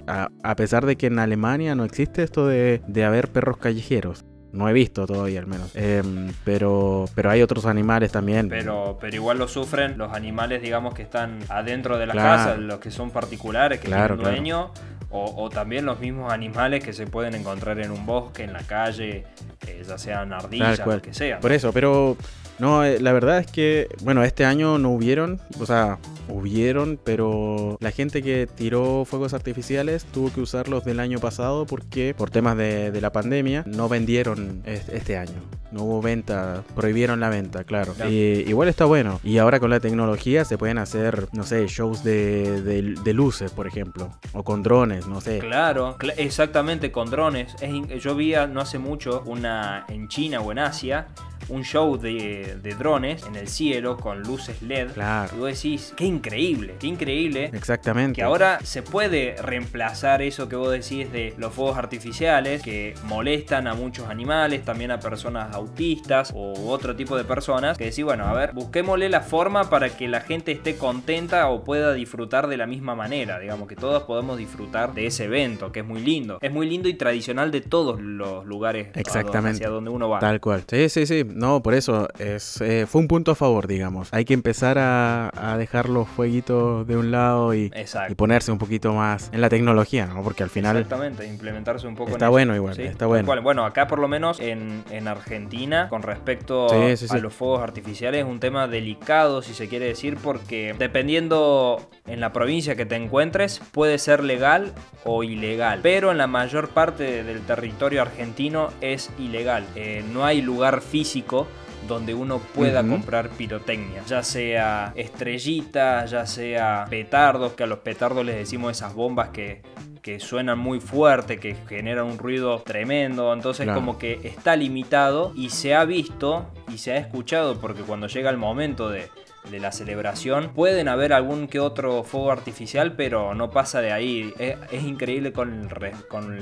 [0.08, 4.26] a, pesar de que en Alemania no existe esto de, de haber perros callejeros.
[4.54, 5.76] No he visto todavía al menos.
[5.76, 8.50] Em, pero, pero hay otros animales también.
[8.50, 12.80] Pero, pero igual lo sufren los animales, digamos, que están adentro de la casa, los
[12.80, 14.72] que son particulares, que tienen dueño.
[15.16, 19.26] O, también los mismos animales que se pueden encontrar en un bosque, en la calle,
[19.68, 21.40] eh, ya sean ardillas, lo que sea.
[21.40, 22.18] Por eso, pero
[22.58, 27.78] no, eh, la verdad es que, bueno, este año no hubieron, o sea, hubieron, pero
[27.80, 32.58] la gente que tiró fuegos artificiales tuvo que usarlos del año pasado porque por temas
[32.58, 35.42] de, la pandemia no vendieron este año.
[35.72, 37.94] No hubo venta, prohibieron la venta, claro.
[38.08, 39.20] igual está bueno.
[39.24, 44.12] Y ahora con la tecnología se pueden hacer, no sé, shows de, luces, por ejemplo.
[44.34, 45.40] O con drones, no sé.
[45.40, 47.56] Claro, exactamente, con drones.
[48.02, 51.08] yo vi no hace mucho una en China o en Asia
[51.50, 54.92] un show de, drones en el cielo con luces LED.
[54.92, 55.36] Claro.
[55.36, 57.50] Y vos decís, qué increíble, qué increíble.
[57.54, 58.16] Exactamente.
[58.16, 63.68] Que ahora se puede reemplazar eso que vos decís de los fuegos artificiales que molestan
[63.68, 67.78] a muchos animales, también a personas autistas u otro tipo de personas.
[67.78, 71.64] Que decís, bueno, a ver, busquémosle la forma para que la gente esté contenta o
[71.64, 73.40] pueda disfrutar de la misma manera.
[73.40, 76.38] Digamos que todos podemos disfrutar de ese evento, que es muy lindo.
[76.42, 79.58] Es muy lindo y tradicional de todos los lugares Exactamente.
[79.58, 80.20] hacia donde uno va.
[80.20, 80.64] Tal cual.
[80.68, 81.24] Sí, sí, sí.
[81.26, 84.10] No, por eso es, eh, fue un punto a favor, digamos.
[84.12, 87.72] Hay que empezar a, dejar los fueguitos de un lado y,
[88.10, 90.22] y, ponerse un poquito más en la tecnología, ¿no?
[90.22, 90.78] Porque al final...
[90.78, 93.42] Exactamente, implementarse un poco Está bueno igual, está bueno.
[93.42, 98.40] Bueno, acá por lo menos en, Argentina, con respecto a los fuegos artificiales, es un
[98.40, 103.98] tema delicado, si se quiere decir, porque dependiendo en la provincia que te encuentres, puede
[103.98, 104.74] ser legal
[105.06, 105.80] o ilegal.
[105.84, 109.66] Pero en la mayor parte del territorio argentino es ilegal.
[109.76, 111.48] Eh, no hay lugar físico
[111.88, 118.26] donde uno pueda comprar pirotecnia, ya sea estrellitas, ya sea petardos, que a los petardos
[118.26, 119.62] les decimos esas bombas que,
[120.02, 125.50] que suenan muy fuerte, que generan un ruido tremendo, entonces como que está limitado y
[125.50, 129.10] se ha visto y se ha escuchado porque cuando llega el momento de
[129.50, 130.52] de la celebración.
[130.54, 134.34] Pueden haber algún que otro fuego artificial, pero no pasa de ahí.
[134.40, 136.34] Es, increíble con el, con,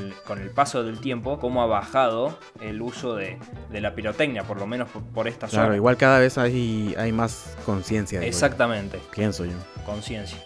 [0.41, 3.37] el, paso del tiempo cómo ha bajado el uso de,
[3.71, 5.63] la pirotecnia, por lo menos por, esta zona.
[5.63, 8.21] Claro, igual cada vez hay, hay más conciencia.
[8.21, 8.99] Exactamente.
[9.13, 9.57] Pienso yo.
[9.85, 10.37] Conciencia.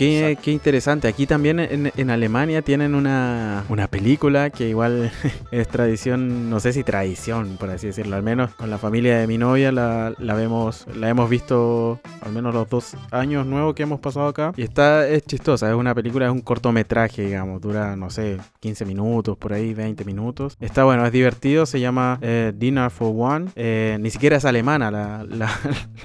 [0.00, 1.08] Qué, interesante.
[1.08, 5.12] Aquí también en, Alemania tienen una, película que igual
[5.50, 8.16] es tradición, no sé si tradición, por así decirlo.
[8.16, 12.54] Al menos con la familia de mi novia la, vemos, la hemos visto al menos
[12.54, 14.54] los dos años nuevos que hemos pasado acá.
[14.56, 15.68] Y está, es chistosa.
[15.68, 17.60] Es una película, es un cortometraje, digamos.
[17.60, 20.56] Dura, no sé, 15 minutos, por ahí, 20 minutos.
[20.60, 21.66] Está bueno, es divertido.
[21.66, 23.50] Se llama eh, Dinner for One.
[23.54, 25.26] Eh, ni siquiera es alemana la,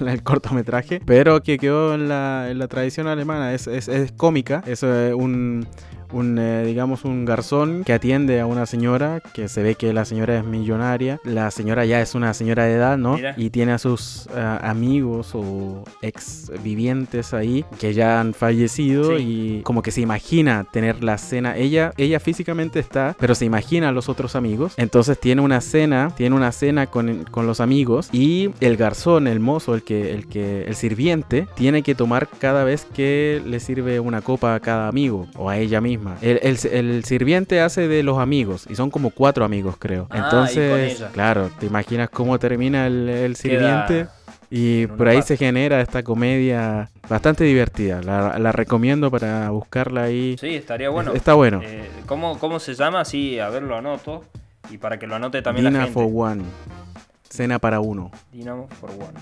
[0.00, 3.54] el cortometraje, pero que quedó en la, en la tradición alemana.
[3.54, 3.85] es es,
[4.16, 5.66] cómica, es eh, un,
[6.12, 10.04] un eh, digamos un garzón que atiende a una señora que se ve que la
[10.04, 13.78] señora es millonaria la señora ya es una señora de edad no y tiene a
[13.78, 20.00] sus eh, amigos o ex vivientes ahí que ya han fallecido y como que se
[20.00, 21.56] imagina tener la cena.
[21.56, 24.74] Ella ella físicamente está pero se imagina a los otros amigos.
[24.76, 29.40] Entonces tiene una cena tiene una cena con, con los amigos y el garzón el
[29.40, 34.00] mozo el que el que el sirviente tiene que tomar cada vez que le sirve
[34.00, 38.66] una copa a cada amigo o a ella misma el, sirviente hace de los amigos
[38.68, 40.06] y son como cuatro amigos, creo.
[40.10, 44.08] Ah, Entonces, claro, te imaginas cómo termina el, sirviente.
[44.48, 48.00] Y por ahí se genera esta comedia bastante divertida.
[48.02, 50.36] La, recomiendo para buscarla ahí.
[50.38, 51.12] Sí, estaría bueno.
[51.14, 51.60] Está bueno.
[51.64, 53.04] Eh, ¿cómo, se llama?
[53.04, 54.24] Sí, a ver, lo anoto.
[54.70, 55.92] Y para que lo anote también la gente.
[55.92, 56.44] for One.
[57.28, 58.10] Cena para uno.
[58.32, 59.18] Dinner for One.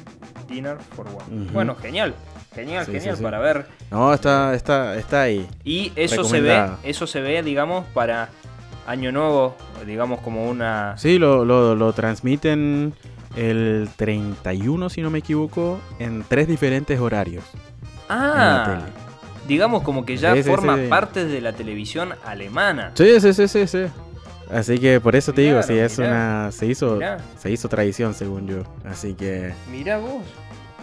[0.48, 1.50] Dinner for One.
[1.52, 2.14] Bueno, genial.
[2.54, 3.66] Genial, genial, para ver.
[3.90, 5.48] No, está, está, está ahí.
[5.64, 8.28] Y eso se ve, eso se ve, digamos, para
[8.86, 10.96] Año Nuevo, digamos como una...
[10.96, 12.94] Sí, lo, lo, lo transmiten
[13.36, 17.44] el 31, si no me equivoco, en tres diferentes horarios.
[18.08, 18.80] Ah,
[19.48, 22.92] digamos como que ya forma parte de la televisión alemana.
[22.94, 23.84] Sí, sí, sí, sí, sí.
[24.50, 26.52] Así que por eso te digo, sí, es una.
[26.52, 26.98] Se hizo,
[27.38, 28.62] se hizo tradición, según yo.
[28.84, 29.54] Así que.
[29.70, 30.22] Mira vos.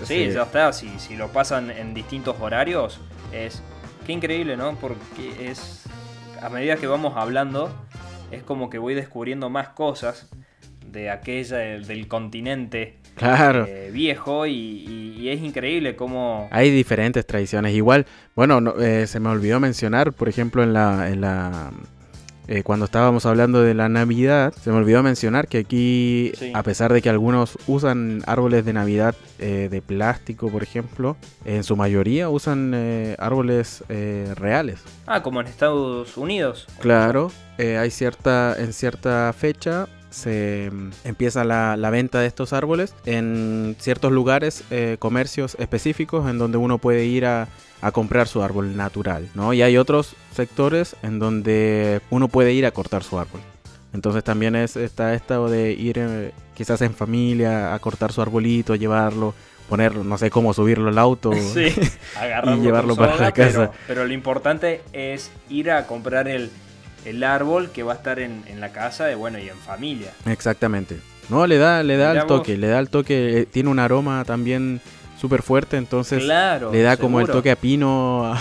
[0.05, 0.73] Sí, ya está.
[0.73, 2.99] Si, si lo pasan en distintos horarios,
[3.31, 3.61] es.
[4.05, 4.75] Qué increíble, ¿no?
[4.75, 5.83] Porque es.
[6.41, 7.71] A medida que vamos hablando,
[8.31, 10.29] es como que voy descubriendo más cosas
[10.91, 13.65] de aquella del, continente claro.
[13.67, 16.49] Eh, viejo y, es increíble cómo...
[16.51, 17.75] Hay diferentes tradiciones.
[17.75, 21.71] Igual, bueno, eh, se me olvidó mencionar, por ejemplo, en la, en la
[22.51, 26.91] eh, cuando estábamos hablando de la Navidad, se me olvidó mencionar que aquí, a pesar
[26.91, 32.27] de que algunos usan árboles de Navidad eh, de plástico, por ejemplo, en su mayoría
[32.27, 33.85] usan eh, árboles
[34.35, 34.81] reales.
[35.07, 36.67] Ah, como en Estados Unidos.
[36.81, 43.77] Claro, hay cierta, en cierta fecha se mm, empieza la, venta de estos árboles en
[43.79, 44.65] ciertos lugares,
[44.99, 47.47] comercios específicos, en donde uno puede ir a
[47.81, 49.53] a comprar su árbol natural, ¿no?
[49.53, 53.41] Y hay otros sectores en donde uno puede ir a cortar su árbol.
[53.93, 58.75] Entonces también es, está esto de ir eh, quizás en familia a cortar su arbolito,
[58.75, 59.33] llevarlo,
[59.67, 61.67] poner, no sé cómo subirlo al auto sí,
[62.45, 63.71] y llevarlo para la casa.
[63.87, 66.51] Pero, lo importante es ir a comprar el,
[67.23, 70.11] árbol que va a estar en, la casa de bueno y en familia.
[70.25, 70.99] Exactamente.
[71.29, 74.23] No, le da, le da el toque, le da el toque, eh, tiene un aroma
[74.25, 74.81] también
[75.21, 78.35] súper fuerte, entonces le da como el toque a pino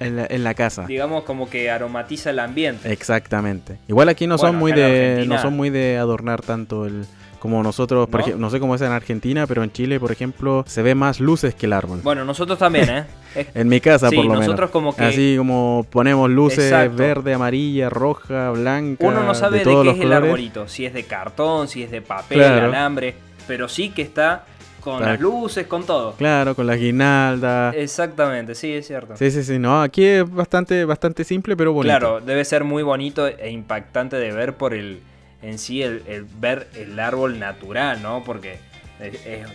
[0.00, 0.84] en, la, casa.
[0.86, 2.92] Digamos como que aromatiza el ambiente.
[2.92, 3.78] Exactamente.
[3.86, 7.06] Igual aquí no son muy de no son muy de adornar tanto el
[7.38, 8.36] como nosotros, por ¿No?
[8.36, 11.54] no sé cómo es en Argentina, pero en Chile, por ejemplo, se ve más luces
[11.54, 12.00] que el árbol.
[12.02, 13.04] Bueno, nosotros también, ¿eh?
[13.54, 15.04] en mi casa, por lo nosotros como que...
[15.04, 19.06] Así como ponemos luces verde, amarilla, roja, blanca.
[19.06, 22.00] Uno no sabe de, qué es el arbolito, si es de cartón, si es de
[22.00, 23.14] papel, de alambre,
[23.46, 24.46] pero sí que está
[24.86, 26.12] con las luces, con todo.
[26.12, 27.72] Claro, con la guinalda.
[27.74, 29.16] Exactamente, sí, es cierto.
[29.16, 31.98] Sí, sí, sí, no, aquí es bastante, bastante simple, pero bonito.
[31.98, 35.00] Claro, debe ser muy bonito e impactante de ver por el,
[35.42, 36.02] en sí, el,
[36.38, 38.22] ver el árbol natural, ¿no?
[38.24, 38.58] Porque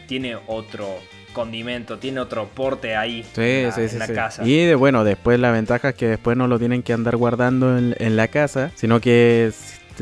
[0.07, 0.87] tiene otro
[1.31, 4.43] condimento, tiene otro porte ahí en la, casa.
[4.43, 7.77] Y de, bueno, después la ventaja es que después no lo tienen que andar guardando
[7.77, 9.49] en, en la casa, sino que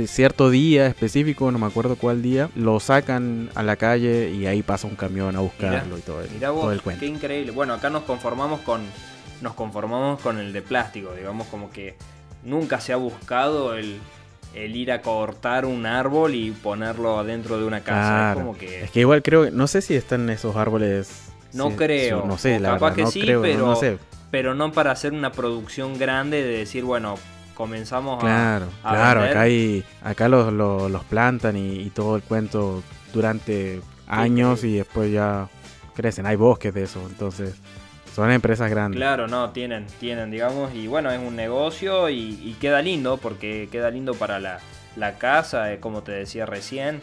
[0.08, 4.64] cierto día específico, no me acuerdo cuál día, lo sacan a la calle y ahí
[4.64, 7.52] pasa un camión a buscarlo y todo, mira vos, Qué increíble.
[7.52, 8.82] Bueno, acá nos conformamos con
[9.42, 11.96] nos conformamos con el de plástico, digamos como que
[12.44, 14.00] nunca se ha buscado el,
[14.54, 18.32] el ir a cortar un árbol y ponerlo adentro de una casa.
[18.32, 18.84] Es, como que...
[18.84, 21.32] es que igual creo, no sé si están esos árboles.
[21.54, 22.26] No creo.
[22.26, 23.74] no sé, la capaz que sí, pero,
[24.30, 27.16] pero no para hacer una producción grande de decir, bueno,
[27.60, 28.94] comenzamos claro, a.
[28.94, 35.12] Claro, acá, hay, acá los, los, plantan y, todo el cuento durante años y después
[35.12, 35.50] ya
[35.94, 36.26] crecen.
[36.26, 37.54] Hay bosques de eso, entonces.
[38.16, 38.98] Son empresas grandes.
[38.98, 43.92] Claro, no, tienen, tienen, digamos, y bueno, es un negocio y, queda lindo porque queda
[43.92, 44.60] lindo para la,
[44.96, 47.02] la casa, eh, como te decía recién,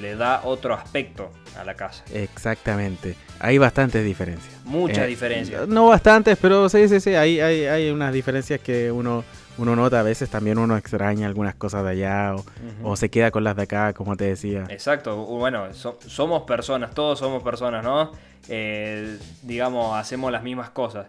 [0.00, 2.02] le da otro aspecto a la casa.
[2.12, 3.14] Exactamente.
[3.40, 4.54] Hay bastantes diferencias.
[4.64, 5.68] Muchas eh, diferencias.
[5.68, 7.14] No bastantes, pero sí, sí, sí.
[7.14, 9.24] Hay, hay, hay unas diferencias que uno
[9.58, 12.34] uno nota a veces también uno extraña algunas cosas de allá
[12.82, 14.64] o, se queda con las de acá, como te decía.
[14.68, 18.12] Exacto, bueno, somos personas, todos somos personas, ¿no?
[18.48, 21.08] Eh, digamos, hacemos las mismas cosas,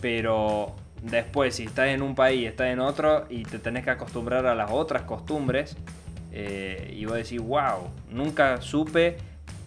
[0.00, 4.46] pero después si estás en un país, estás en otro y te tenés que acostumbrar
[4.46, 5.76] a las otras costumbres
[6.32, 9.18] eh, y vos decís, wow, nunca supe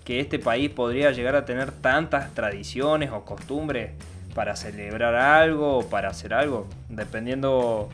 [0.03, 3.91] que este país podría llegar a tener tantas tradiciones o costumbres
[4.33, 7.89] para celebrar algo o para hacer algo, dependiendo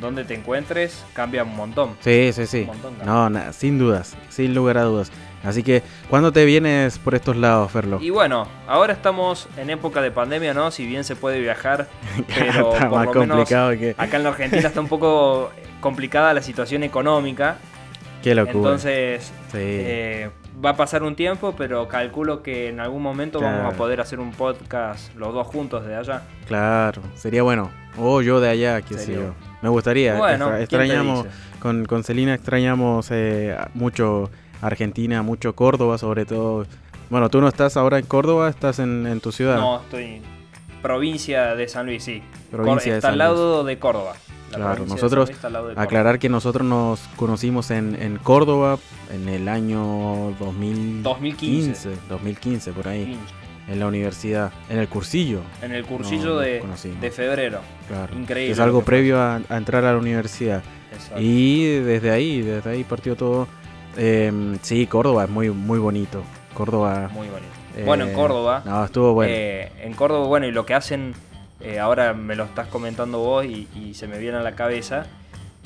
[0.00, 1.96] donde te encuentres, cambia un montón.
[2.00, 2.68] Sí, sí, sí.
[3.04, 5.10] no, sin dudas, sin lugar a dudas.
[5.44, 8.00] Así que, ¿cuándo te vienes por estos lados, Ferlo?
[8.00, 10.70] Y bueno, ahora estamos en época de pandemia, ¿no?
[10.72, 11.86] Si bien se puede viajar,
[12.34, 13.94] pero por más lo complicado que...
[13.96, 17.58] acá en la Argentina está un poco complicada la situación económica.
[18.22, 18.58] Qué locura.
[18.58, 20.30] Entonces, eh,
[20.64, 24.18] va a pasar un tiempo, pero calculo que en algún momento vamos a poder hacer
[24.18, 26.22] un podcast los dos juntos de allá.
[26.48, 27.70] Claro, sería bueno.
[27.98, 29.34] O yo de allá, qué sé yo.
[29.62, 30.16] Me gustaría.
[30.16, 31.26] Bueno, extrañamos,
[31.58, 36.66] con, con Celina extrañamos eh, mucho Argentina, mucho Córdoba sobre todo.
[37.10, 39.56] Bueno, tú no estás ahora en Córdoba, estás en, tu ciudad.
[39.56, 40.22] No, estoy en
[40.82, 42.22] provincia de San Luis, sí.
[42.50, 44.14] Provincia está al lado de Córdoba.
[44.50, 45.30] claro, nosotros,
[45.76, 48.78] aclarar que nosotros nos conocimos en, en Córdoba
[49.12, 51.90] en el año 2015.
[52.08, 53.18] 2015, por ahí.
[53.68, 55.40] En la universidad, en el cursillo.
[55.60, 56.62] En el cursillo de,
[57.00, 57.60] de, febrero.
[57.88, 58.16] Claro.
[58.16, 58.52] Increíble.
[58.52, 60.62] Es algo previo a, entrar a la universidad.
[60.92, 61.20] Exacto.
[61.20, 63.48] Y desde ahí, desde ahí partió todo.
[63.96, 66.22] Em, sí, Córdoba es muy, muy bonito.
[66.54, 67.10] Córdoba.
[67.12, 67.52] Muy bonito.
[67.84, 68.62] bueno, en eh, Córdoba.
[68.64, 69.32] No, estuvo bueno.
[69.34, 71.14] Eh, en Córdoba, bueno, y lo que hacen,
[71.60, 75.06] eh, ahora me lo estás comentando vos y, y se me viene a la cabeza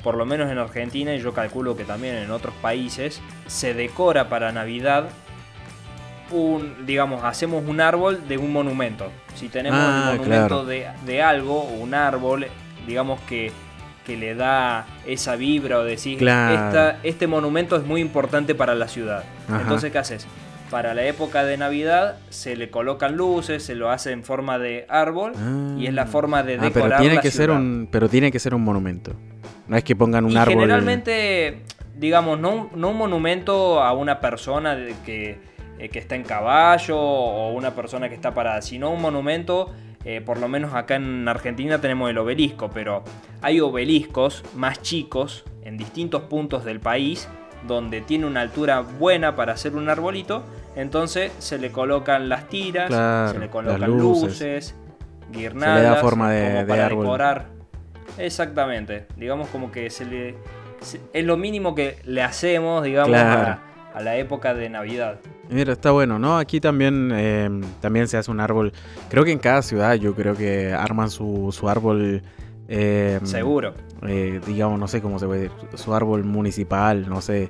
[0.03, 4.29] por lo menos en Argentina y yo calculo que también en otros países, se decora
[4.29, 5.09] para Navidad
[6.31, 9.11] un, digamos, hacemos un árbol de un monumento.
[9.35, 12.47] Si tenemos ah, un monumento de, de, algo, un árbol,
[12.87, 13.51] digamos que,
[14.05, 16.19] que le da esa vibra o decir,
[17.03, 19.23] este monumento es muy importante para la ciudad.
[19.49, 20.27] Entonces, ¿qué haces?
[20.69, 24.85] Para la época de Navidad se le colocan luces, se lo hace en forma de
[24.87, 25.33] árbol
[25.77, 26.07] y es la ah.
[26.07, 29.11] forma de decorar ah, pero tiene que ser un Pero tiene que ser un monumento.
[29.67, 30.55] No es que pongan un árbol.
[30.55, 31.61] Generalmente,
[31.97, 35.39] digamos, no, no un monumento a una persona que
[35.81, 39.73] eh, que está en caballo o una persona que está parada, sino un monumento,
[40.05, 43.03] eh, por lo menos acá en Argentina tenemos el obelisco, pero
[43.41, 47.27] hay obeliscos más chicos en distintos puntos del país
[47.67, 50.43] donde tiene una altura buena para hacer un arbolito,
[50.75, 54.75] entonces se le colocan las tiras, se le colocan luces.
[55.31, 57.47] guirnaldas, se le da forma de, para decorar.
[58.19, 60.35] Exactamente, digamos como que se le
[61.11, 63.17] es lo mínimo que le hacemos, digamos,
[63.93, 65.19] a la época de Navidad.
[65.49, 66.37] Mira, está bueno, ¿no?
[66.37, 68.71] Aquí también, em, también se hace un árbol.
[69.09, 72.21] Creo que en cada ciudad yo creo que arman su, su árbol.
[72.67, 73.73] Em, Seguro.
[74.07, 77.49] Eh, digamos, no sé cómo se ve, su árbol municipal, no sé.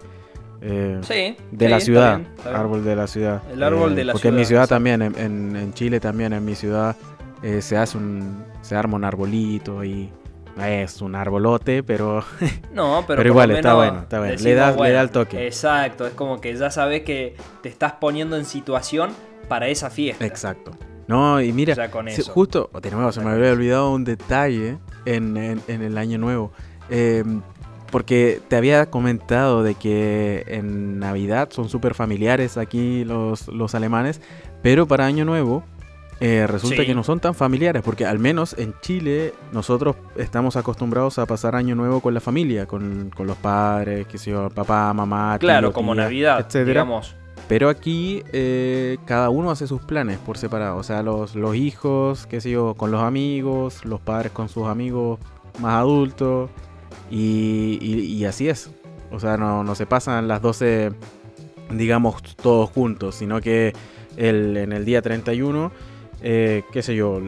[1.01, 2.21] sí, de la ciudad.
[2.45, 3.41] Árbol de la ciudad.
[3.51, 4.23] El árbol de la porque ciudad.
[4.23, 6.95] Porque en mi ciudad también, en, en, Chile también, en mi ciudad,
[7.59, 8.43] se hace un.
[8.61, 10.09] se arma un arbolito y
[10.59, 12.23] es un arbolote, pero.
[12.73, 14.35] No, pero, igual está bueno, está bueno.
[14.39, 15.45] le, da, le da el toque.
[15.45, 19.11] Exacto, es como que ya sabes que te estás poniendo en situación
[19.47, 20.25] para esa fiesta.
[20.25, 20.71] Exacto.
[21.07, 21.75] No, y mira,
[22.33, 25.35] justo, de nuevo, se me había olvidado un detalle en,
[25.67, 26.53] el año nuevo.
[26.89, 27.41] Em,
[27.91, 34.21] porque te había comentado de que en Navidad son súper familiares aquí los, los alemanes,
[34.61, 35.65] pero para Año Nuevo
[36.23, 41.17] eh, resulta que no son tan familiares, porque al menos en Chile nosotros estamos acostumbrados
[41.17, 45.73] a pasar año nuevo con la familia, con, los padres, que sé papá, mamá, claro,
[45.73, 46.85] como Navidad, etcétera.
[47.47, 52.27] Pero aquí eh, cada uno hace sus planes por separado, o sea, los, los hijos,
[52.27, 55.19] qué sé yo, con los amigos, los padres con sus amigos
[55.59, 56.51] más adultos,
[57.09, 58.69] y, así es.
[59.11, 60.91] O sea, no, no se pasan las 12,
[61.71, 63.73] digamos, todos juntos, sino que
[64.17, 65.71] el, en el día 31
[66.21, 67.19] eh, qué sé yo,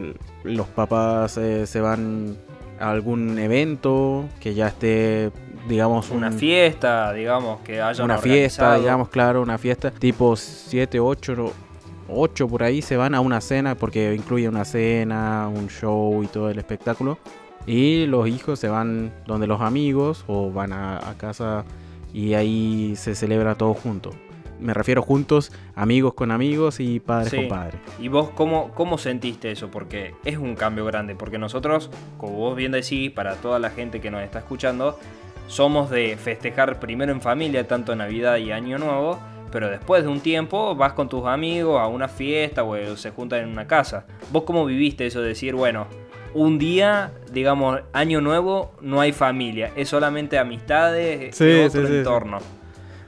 [0.44, 2.36] los papás eh, se van
[2.78, 5.32] a algún evento que ya esté,
[5.68, 11.52] digamos, una fiesta, digamos, que haya una fiesta, digamos, claro, una fiesta tipo 7, 8,
[12.08, 16.28] 8 por ahí se van a una cena porque incluye una cena, un show y
[16.28, 17.18] todo el espectáculo.
[17.66, 21.64] Y los hijos se van donde los amigos o van a, a casa
[22.12, 24.10] y ahí se celebra todo junto
[24.64, 27.80] me refiero juntos, amigos con amigos y padres con padres.
[27.98, 29.70] ¿Y vos cómo, cómo sentiste eso?
[29.70, 34.00] Porque es un cambio grande, porque nosotros, como vos bien decís, para toda la gente
[34.00, 34.98] que nos está escuchando,
[35.48, 39.18] somos de festejar primero en familia, tanto Navidad y Año Nuevo,
[39.52, 43.40] pero después de un tiempo vas con tus amigos a una fiesta o se juntan
[43.40, 44.06] en una casa.
[44.32, 45.86] ¿Vos cómo viviste eso de decir, bueno,
[46.32, 52.38] un día, digamos, Año Nuevo, no hay familia, es solamente amistades y otro entorno?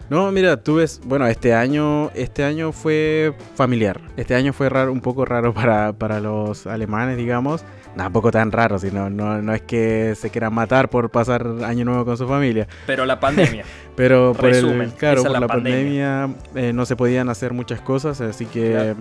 [0.08, 4.00] No, mira, tú ves, bueno, este año, este año fue familiar.
[4.16, 7.64] Este año fue raro, un poco raro para, para los alemanes, digamos.
[7.96, 12.04] Tampoco tan raro, sino no, no es que se quieran matar por pasar año nuevo
[12.04, 12.68] con su familia.
[12.86, 13.64] Pero la pandemia.
[13.96, 18.44] Pero por el, claro, por la, pandemia, eh, no se podían hacer muchas cosas, así
[18.44, 18.94] que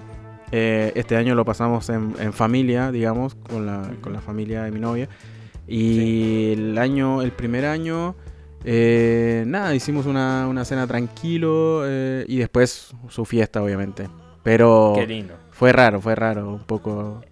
[0.51, 4.71] eh, este año lo pasamos en, en familia, digamos, con la, con la familia de
[4.71, 5.09] mi novia.
[5.67, 8.15] Y el año, el primer año
[8.65, 14.09] eh, nada, hicimos una, cena tranquilo eh, y después su fiesta, obviamente.
[14.41, 14.95] Pero
[15.51, 17.23] fue raro, fue raro, un poco.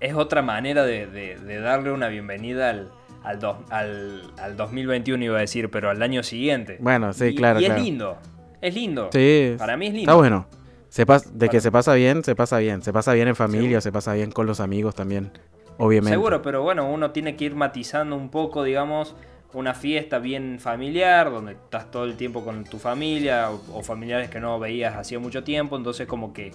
[0.00, 2.90] Es otra manera de, darle una bienvenida al,
[3.22, 6.76] al, al, 2021, iba a decir, pero al año siguiente.
[6.80, 7.60] Bueno, sí, claro.
[7.60, 8.18] Y es lindo,
[8.60, 9.08] es lindo.
[9.12, 10.10] Sí, para mí es lindo.
[10.10, 10.46] Está bueno.
[10.88, 12.82] Se de que se pasa bien, se pasa bien.
[12.82, 15.32] Se pasa bien en familia, se pasa bien con los amigos también,
[15.76, 16.14] obviamente.
[16.14, 19.16] Seguro, pero bueno, uno tiene que ir matizando un poco, digamos
[19.54, 24.40] una fiesta bien familiar, donde estás todo el tiempo con tu familia o, familiares que
[24.40, 26.52] no veías hacía mucho tiempo, entonces como que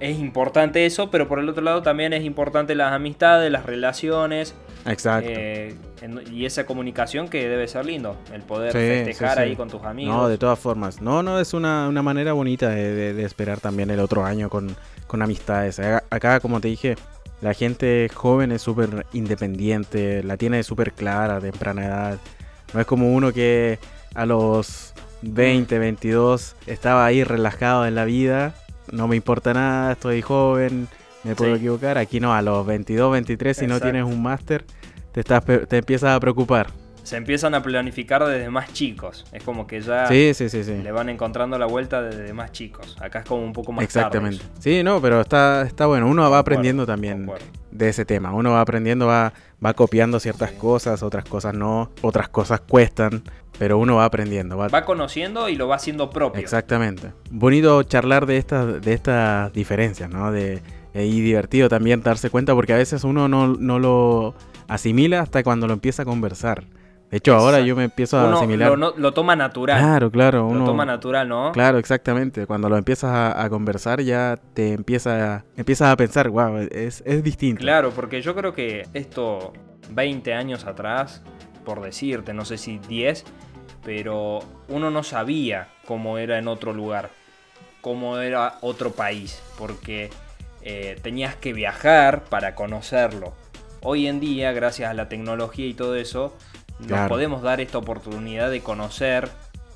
[0.00, 4.54] es importante eso, pero por el otro lado también es importante las amistades, las relaciones.
[4.84, 5.30] Exacto.
[5.32, 5.76] Eh,
[6.32, 10.14] y esa comunicación que debe ser lindo, el poder festejar ahí con tus amigos.
[10.14, 11.00] No, de todas formas.
[11.00, 14.76] No, no, es una, manera bonita de, esperar también el otro año con,
[15.06, 15.80] con amistades.
[16.10, 16.96] Acá, como te dije,
[17.40, 22.18] la gente joven es súper independiente, la tiene súper clara, temprana edad.
[22.72, 23.78] No es como uno que
[24.14, 28.54] a los 20, 22 estaba ahí relajado en la vida,
[28.90, 30.88] no me importa nada, estoy joven,
[31.24, 31.98] me puedo equivocar.
[31.98, 34.64] Aquí no, a los 22, 23, si no tienes un máster,
[35.12, 39.24] te, estás, te empiezas a preocupar se empiezan a planificar desde más chicos.
[39.30, 42.96] Es como que ya le van encontrando la vuelta desde más chicos.
[43.00, 44.44] Acá es como un poco más Exactamente.
[44.58, 46.08] Sí, no, pero está, está bueno.
[46.08, 47.30] Uno va aprendiendo también
[47.70, 48.32] de ese tema.
[48.32, 49.32] Uno va aprendiendo, va,
[49.64, 53.22] va copiando ciertas cosas, otras cosas no, otras cosas cuestan.
[53.56, 54.56] Pero uno va aprendiendo.
[54.56, 56.42] Va, conociendo y lo va haciendo propio.
[56.42, 57.12] Exactamente.
[57.30, 60.32] Bonito charlar de estas, de estas diferencias, ¿no?
[60.32, 60.60] De,
[60.92, 64.34] y divertido también darse cuenta porque a veces uno no, no lo
[64.66, 66.64] asimila hasta cuando lo empieza a conversar.
[67.16, 68.76] De hecho, ahora yo me empiezo a asimilar.
[68.76, 69.80] Lo, lo, toma natural.
[69.80, 70.48] Claro, claro.
[70.48, 71.50] Uno, lo toma natural, ¿no?
[71.52, 72.46] Claro, exactamente.
[72.46, 77.60] Cuando lo empiezas a, conversar, ya te empieza, empiezas a pensar, wow, es, es distinto.
[77.60, 79.54] Claro, porque yo creo que esto,
[79.92, 81.22] 20 años atrás,
[81.64, 83.24] por decirte, no sé si 10,
[83.82, 87.08] pero uno no sabía cómo era en otro lugar,
[87.80, 90.10] cómo era otro país, porque
[90.60, 93.32] eh, tenías que viajar para conocerlo.
[93.80, 96.36] Hoy en día, gracias a la tecnología y todo eso,
[96.80, 99.28] nos podemos dar esta oportunidad de conocer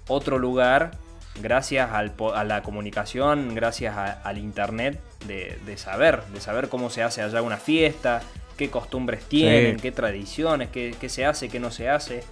[0.08, 0.92] otro lugar
[1.40, 7.42] gracias a la comunicación, gracias al internet, de, saber, de saber cómo se hace allá
[7.42, 8.22] una fiesta,
[8.56, 12.22] qué costumbres tienen, qué tradiciones, qué, se hace, qué no se hace.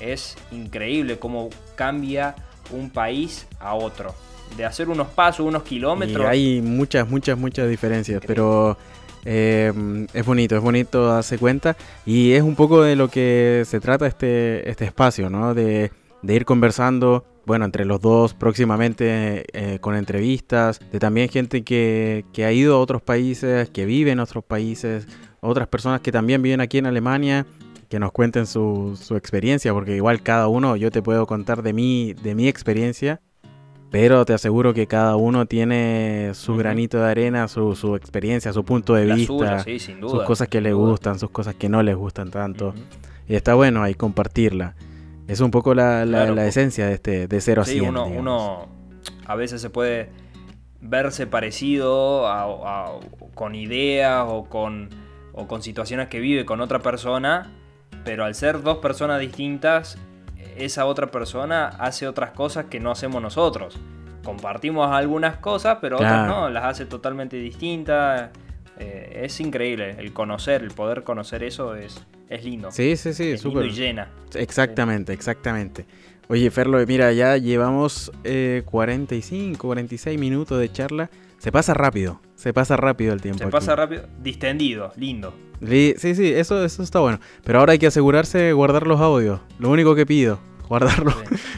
[0.00, 2.34] Es increíble cómo cambia
[2.70, 4.14] un país a otro.
[4.56, 6.24] De hacer unos pasos, unos kilómetros.
[6.24, 8.78] Y hay muchas, muchas, muchas diferencias, pero
[9.26, 11.76] eh, es bonito, es bonito darse cuenta.
[12.06, 15.52] Y es un poco de lo que se trata este, este espacio, ¿no?
[15.52, 15.90] De,
[16.22, 22.24] de ir conversando bueno, entre los dos próximamente eh, con entrevistas, de también gente que,
[22.32, 25.06] que, ha ido a otros países, que vive en otros países,
[25.40, 27.46] otras personas que también viven aquí en Alemania,
[27.88, 31.72] que nos cuenten su, su experiencia, porque igual cada uno, yo te puedo contar de
[31.72, 33.20] mí, de mi experiencia,
[33.90, 38.64] pero te aseguro que cada uno tiene su granito de arena, su, su, experiencia, su
[38.64, 39.64] punto de vista,
[40.00, 42.74] sus cosas que le gustan, sus cosas que no les gustan tanto.
[43.28, 44.74] Y está bueno ahí compartirla.
[45.28, 47.88] Es un poco la, la, esencia de este de 0 a 100.
[47.88, 48.68] Uno, uno,
[49.26, 50.10] a veces se puede
[50.80, 52.24] verse parecido
[53.34, 54.88] con ideas o con,
[55.32, 57.52] o con situaciones que vive con otra persona,
[58.04, 59.98] pero al ser dos personas distintas,
[60.58, 63.78] esa otra persona hace otras cosas que no hacemos nosotros.
[64.24, 68.30] Compartimos algunas cosas, pero otras no, las hace totalmente distintas.
[68.78, 72.70] Eh, es increíble el conocer, el poder conocer eso es, es lindo.
[72.70, 73.66] Sí, sí, sí, súper.
[73.66, 74.08] y llena.
[74.34, 75.86] Exactamente, exactamente.
[76.28, 78.10] Oye, Ferlo, mira, ya llevamos
[78.64, 81.10] 45, eh, 46 minutos de charla.
[81.38, 83.42] Se pasa rápido, se pasa rápido el tiempo.
[83.42, 85.34] Se pasa rápido, distendido, lindo.
[85.66, 87.18] Sí, sí, eso, eso está bueno.
[87.44, 89.40] Pero ahora hay que asegurarse de guardar los audios.
[89.58, 91.12] Lo único que pido guardarlo,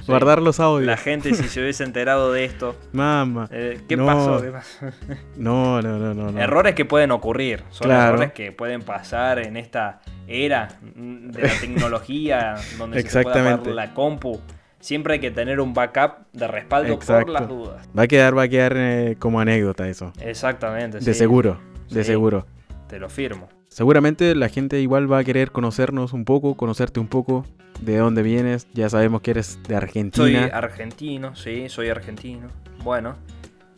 [0.07, 0.87] guardar los audios.
[0.87, 2.77] La gente si se hubiese enterado de esto.
[2.93, 3.49] Mamá.
[3.51, 4.43] Eh, ¿qué, pasó?
[5.37, 7.65] No, no, no, no, Errores que pueden ocurrir.
[7.71, 13.95] Son errores que pueden pasar en esta era de la tecnología donde se puede la
[13.95, 14.41] compu.
[14.81, 17.89] Siempre hay que tener un backup de respaldo por las dudas.
[17.99, 20.13] Va a quedar, va a quedar eh, como anécdota eso.
[20.21, 21.01] Exactamente.
[21.01, 21.59] De seguro,
[21.91, 22.47] de seguro.
[22.89, 23.49] Te lo firmo.
[23.69, 27.45] Seguramente la gente igual va a querer conocernos un poco, conocerte un poco,
[27.81, 28.67] de dónde vienes.
[28.73, 30.41] Ya sabemos que eres de Argentina.
[30.43, 32.49] Soy argentino, sí, soy argentino.
[32.83, 33.17] Bueno,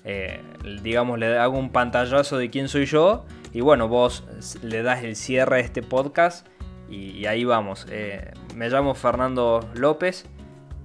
[0.04, 0.40] eh,
[0.82, 3.24] digamos, le hago un pantallazo de quién soy yo.
[3.52, 4.24] Y bueno, vos
[4.62, 6.46] le das el cierre a este podcast.
[6.88, 7.86] Y, ahí vamos.
[7.90, 10.26] Eh, me llamo Fernando López.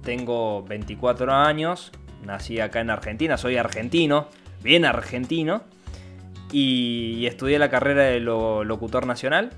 [0.06, 1.90] Tengo 24 años.
[2.24, 3.36] Nací acá en Argentina.
[3.36, 4.28] Soy argentino.
[4.62, 5.62] Bien argentino.
[6.52, 9.50] Y, estudié la carrera de locutor nacional.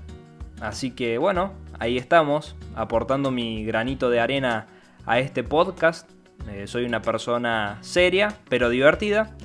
[0.59, 4.65] Así que bueno, ahí estamos, aportando mi granito de arena
[5.05, 6.09] a este podcast.
[6.49, 9.35] Eh, soy una persona seria, pero divertida.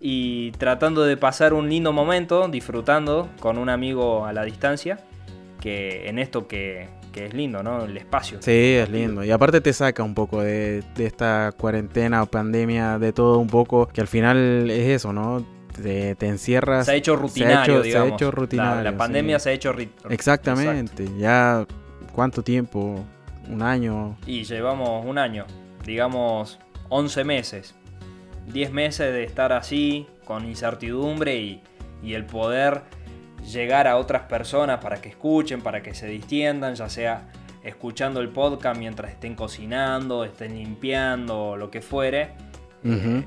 [0.00, 4.98] Y tratando de pasar un lindo momento, disfrutando con un amigo a la distancia.
[5.62, 7.84] Que en esto que, es lindo, ¿no?
[7.84, 8.42] El espacio.
[8.42, 9.22] Sí, es lindo.
[9.22, 13.48] Y aparte te saca un poco de, de esta cuarentena o pandemia, de todo un
[13.48, 15.46] poco, que al final es eso, ¿no?
[15.72, 16.86] te, encierras.
[16.86, 18.82] Se ha hecho rutinario, se ha hecho, rutinario.
[18.82, 19.74] La, pandemia se ha hecho
[20.10, 21.06] Exactamente.
[21.18, 21.66] Ya,
[22.12, 23.04] ¿cuánto tiempo?
[23.48, 24.16] ¿Un año?
[24.26, 25.46] Y llevamos un año,
[25.84, 26.58] digamos
[26.88, 27.74] 11 meses.
[28.52, 31.62] 10 meses de estar así, con incertidumbre y,
[32.02, 32.82] y el poder
[33.50, 37.28] llegar a otras personas para que escuchen, para que se distiendan, ya sea
[37.62, 42.30] escuchando el podcast mientras estén cocinando, estén limpiando, lo que fuere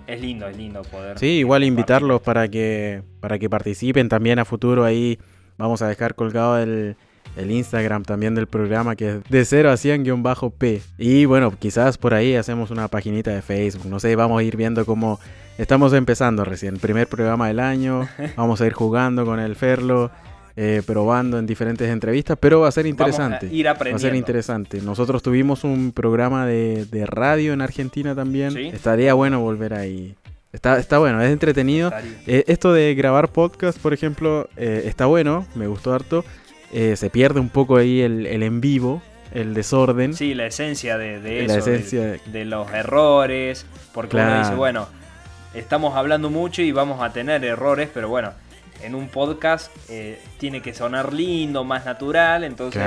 [0.08, 1.18] es lindo, es lindo poder.
[1.18, 4.84] Sí, igual invitarlos para que, para que participen también a futuro.
[4.84, 5.18] Ahí
[5.58, 6.96] vamos a dejar colgado el,
[7.38, 10.82] Instagram también del programa que es de 0 a 100-P.
[10.98, 13.88] Y bueno, quizás por ahí hacemos una paginita de Facebook.
[13.88, 15.20] No sé, vamos a ir viendo cómo
[15.58, 16.78] estamos empezando recién.
[16.78, 18.08] Primer programa del año.
[18.36, 20.12] Vamos a ir jugando con el Ferlo.
[20.58, 23.48] Eh, probando en diferentes entrevistas, pero va a ser interesante.
[23.52, 24.02] ir aprendiendo.
[24.02, 24.80] Va a ser interesante.
[24.80, 28.56] Nosotros tuvimos un programa de, radio en Argentina también.
[28.58, 30.16] Estaría bueno volver ahí.
[30.54, 31.92] Está, está bueno, es entretenido.
[32.26, 36.24] Eh, esto de grabar podcast, por ejemplo, eh, está bueno, me gustó harto.
[36.72, 39.02] se pierde un poco ahí el, en vivo,
[39.34, 40.14] el desorden.
[40.14, 44.88] Sí, la esencia de, eso, la esencia de, los errores, porque uno dice, bueno,
[45.56, 48.32] estamos hablando mucho y vamos a tener errores, pero bueno,
[48.82, 52.84] en un podcast eh, tiene que sonar lindo, más natural, entonces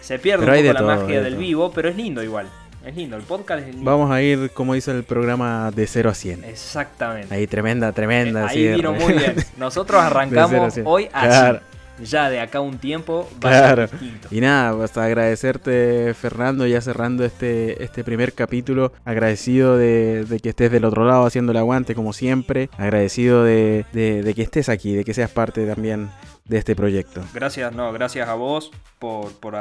[0.00, 2.48] se pierde un poco la magia del vivo, pero es lindo igual.
[2.84, 3.88] Es lindo, el podcast es lindo.
[3.88, 6.44] Vamos a ir, como dice el programa, de 0 a 100.
[6.44, 7.32] Exactamente.
[7.32, 8.48] Ahí tremenda, tremenda.
[8.48, 9.36] ahí vino muy bien.
[9.56, 11.58] Nosotros arrancamos hoy así
[12.00, 14.28] ya de acá un tiempo va a ser distinto.
[14.30, 18.92] Y nada, pues agradecerte, Fernando, ya cerrando este, este primer capítulo.
[19.04, 22.70] Agradecido de, que estés del otro lado haciendo el aguante, como siempre.
[22.78, 26.10] Agradecido de, que estés aquí, de que seas parte también
[26.44, 27.22] de este proyecto.
[27.32, 29.54] Gracias, no, gracias a vos por, por,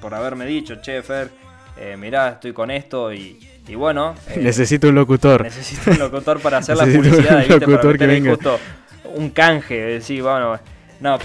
[0.00, 1.30] por haberme dicho, che, Fer,
[1.78, 3.38] eh, mirá, estoy con esto y,
[3.74, 4.14] bueno.
[4.28, 5.42] Eh, necesito un locutor.
[5.42, 7.44] Necesito un locutor para hacer la publicidad.
[7.44, 8.36] Un locutor que venga.
[9.14, 10.58] un canje, decir, bueno
[11.00, 11.18] no,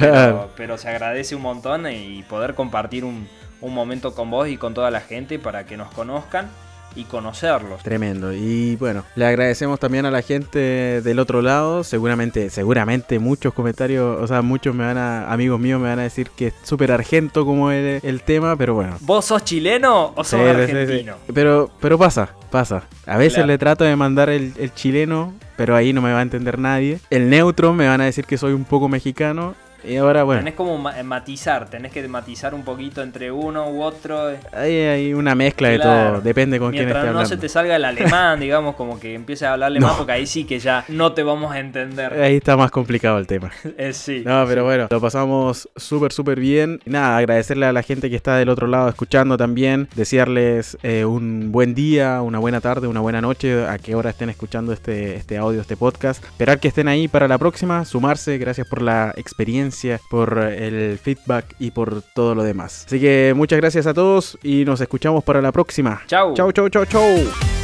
[0.55, 3.28] pero, se agradece un montón y poder compartir un,
[3.61, 6.49] momento con vos y con toda la gente para que nos conozcan.
[6.95, 7.83] Y conocerlos.
[7.83, 8.33] Tremendo.
[8.33, 11.83] Y bueno, le agradecemos también a la gente del otro lado.
[11.83, 16.03] Seguramente, seguramente muchos comentarios, o sea, muchos me van a, amigos míos me van a
[16.03, 18.97] decir que es súper argento como el, el, tema, pero bueno.
[19.01, 21.15] ¿Vos sos chileno o sos argentino?
[21.33, 22.83] pero, pero pasa, pasa.
[23.05, 26.23] A veces le trato de mandar el, el chileno, pero ahí no me va a
[26.23, 26.99] entender nadie.
[27.09, 30.41] El neutro me van a decir que soy un poco mexicano y ahora, bueno.
[30.41, 34.29] Tenés como eh, matizar, tenés que matizar un poquito entre uno u otro.
[34.51, 37.19] Ahí hay una mezcla de todo, depende con quién esté hablando.
[37.19, 40.27] no se te salga el alemán, digamos, como que empieces a hablarle más, porque ahí
[40.27, 42.13] sí que ya no te vamos a entender.
[42.13, 43.51] Ahí está más complicado el tema.
[43.77, 44.21] Eh, sí.
[44.25, 46.82] No, pero bueno, lo pasamos súper, súper bien.
[46.86, 51.51] nada, agradecerle a la gente que está del otro lado escuchando también, desearles eh, un
[51.51, 55.38] buen día, una buena tarde, una buena noche, a qué hora estén escuchando este, este
[55.38, 56.23] audio, este podcast.
[56.23, 59.70] Esperar que estén ahí para la próxima, sumarse, gracias por la experiencia
[60.09, 62.84] por el feedback y por todo lo demás.
[62.88, 66.01] Así que muchas gracias a todos y nos escuchamos para la próxima.
[66.07, 66.34] Chau.
[66.34, 67.61] Chau, chau, chau, chau.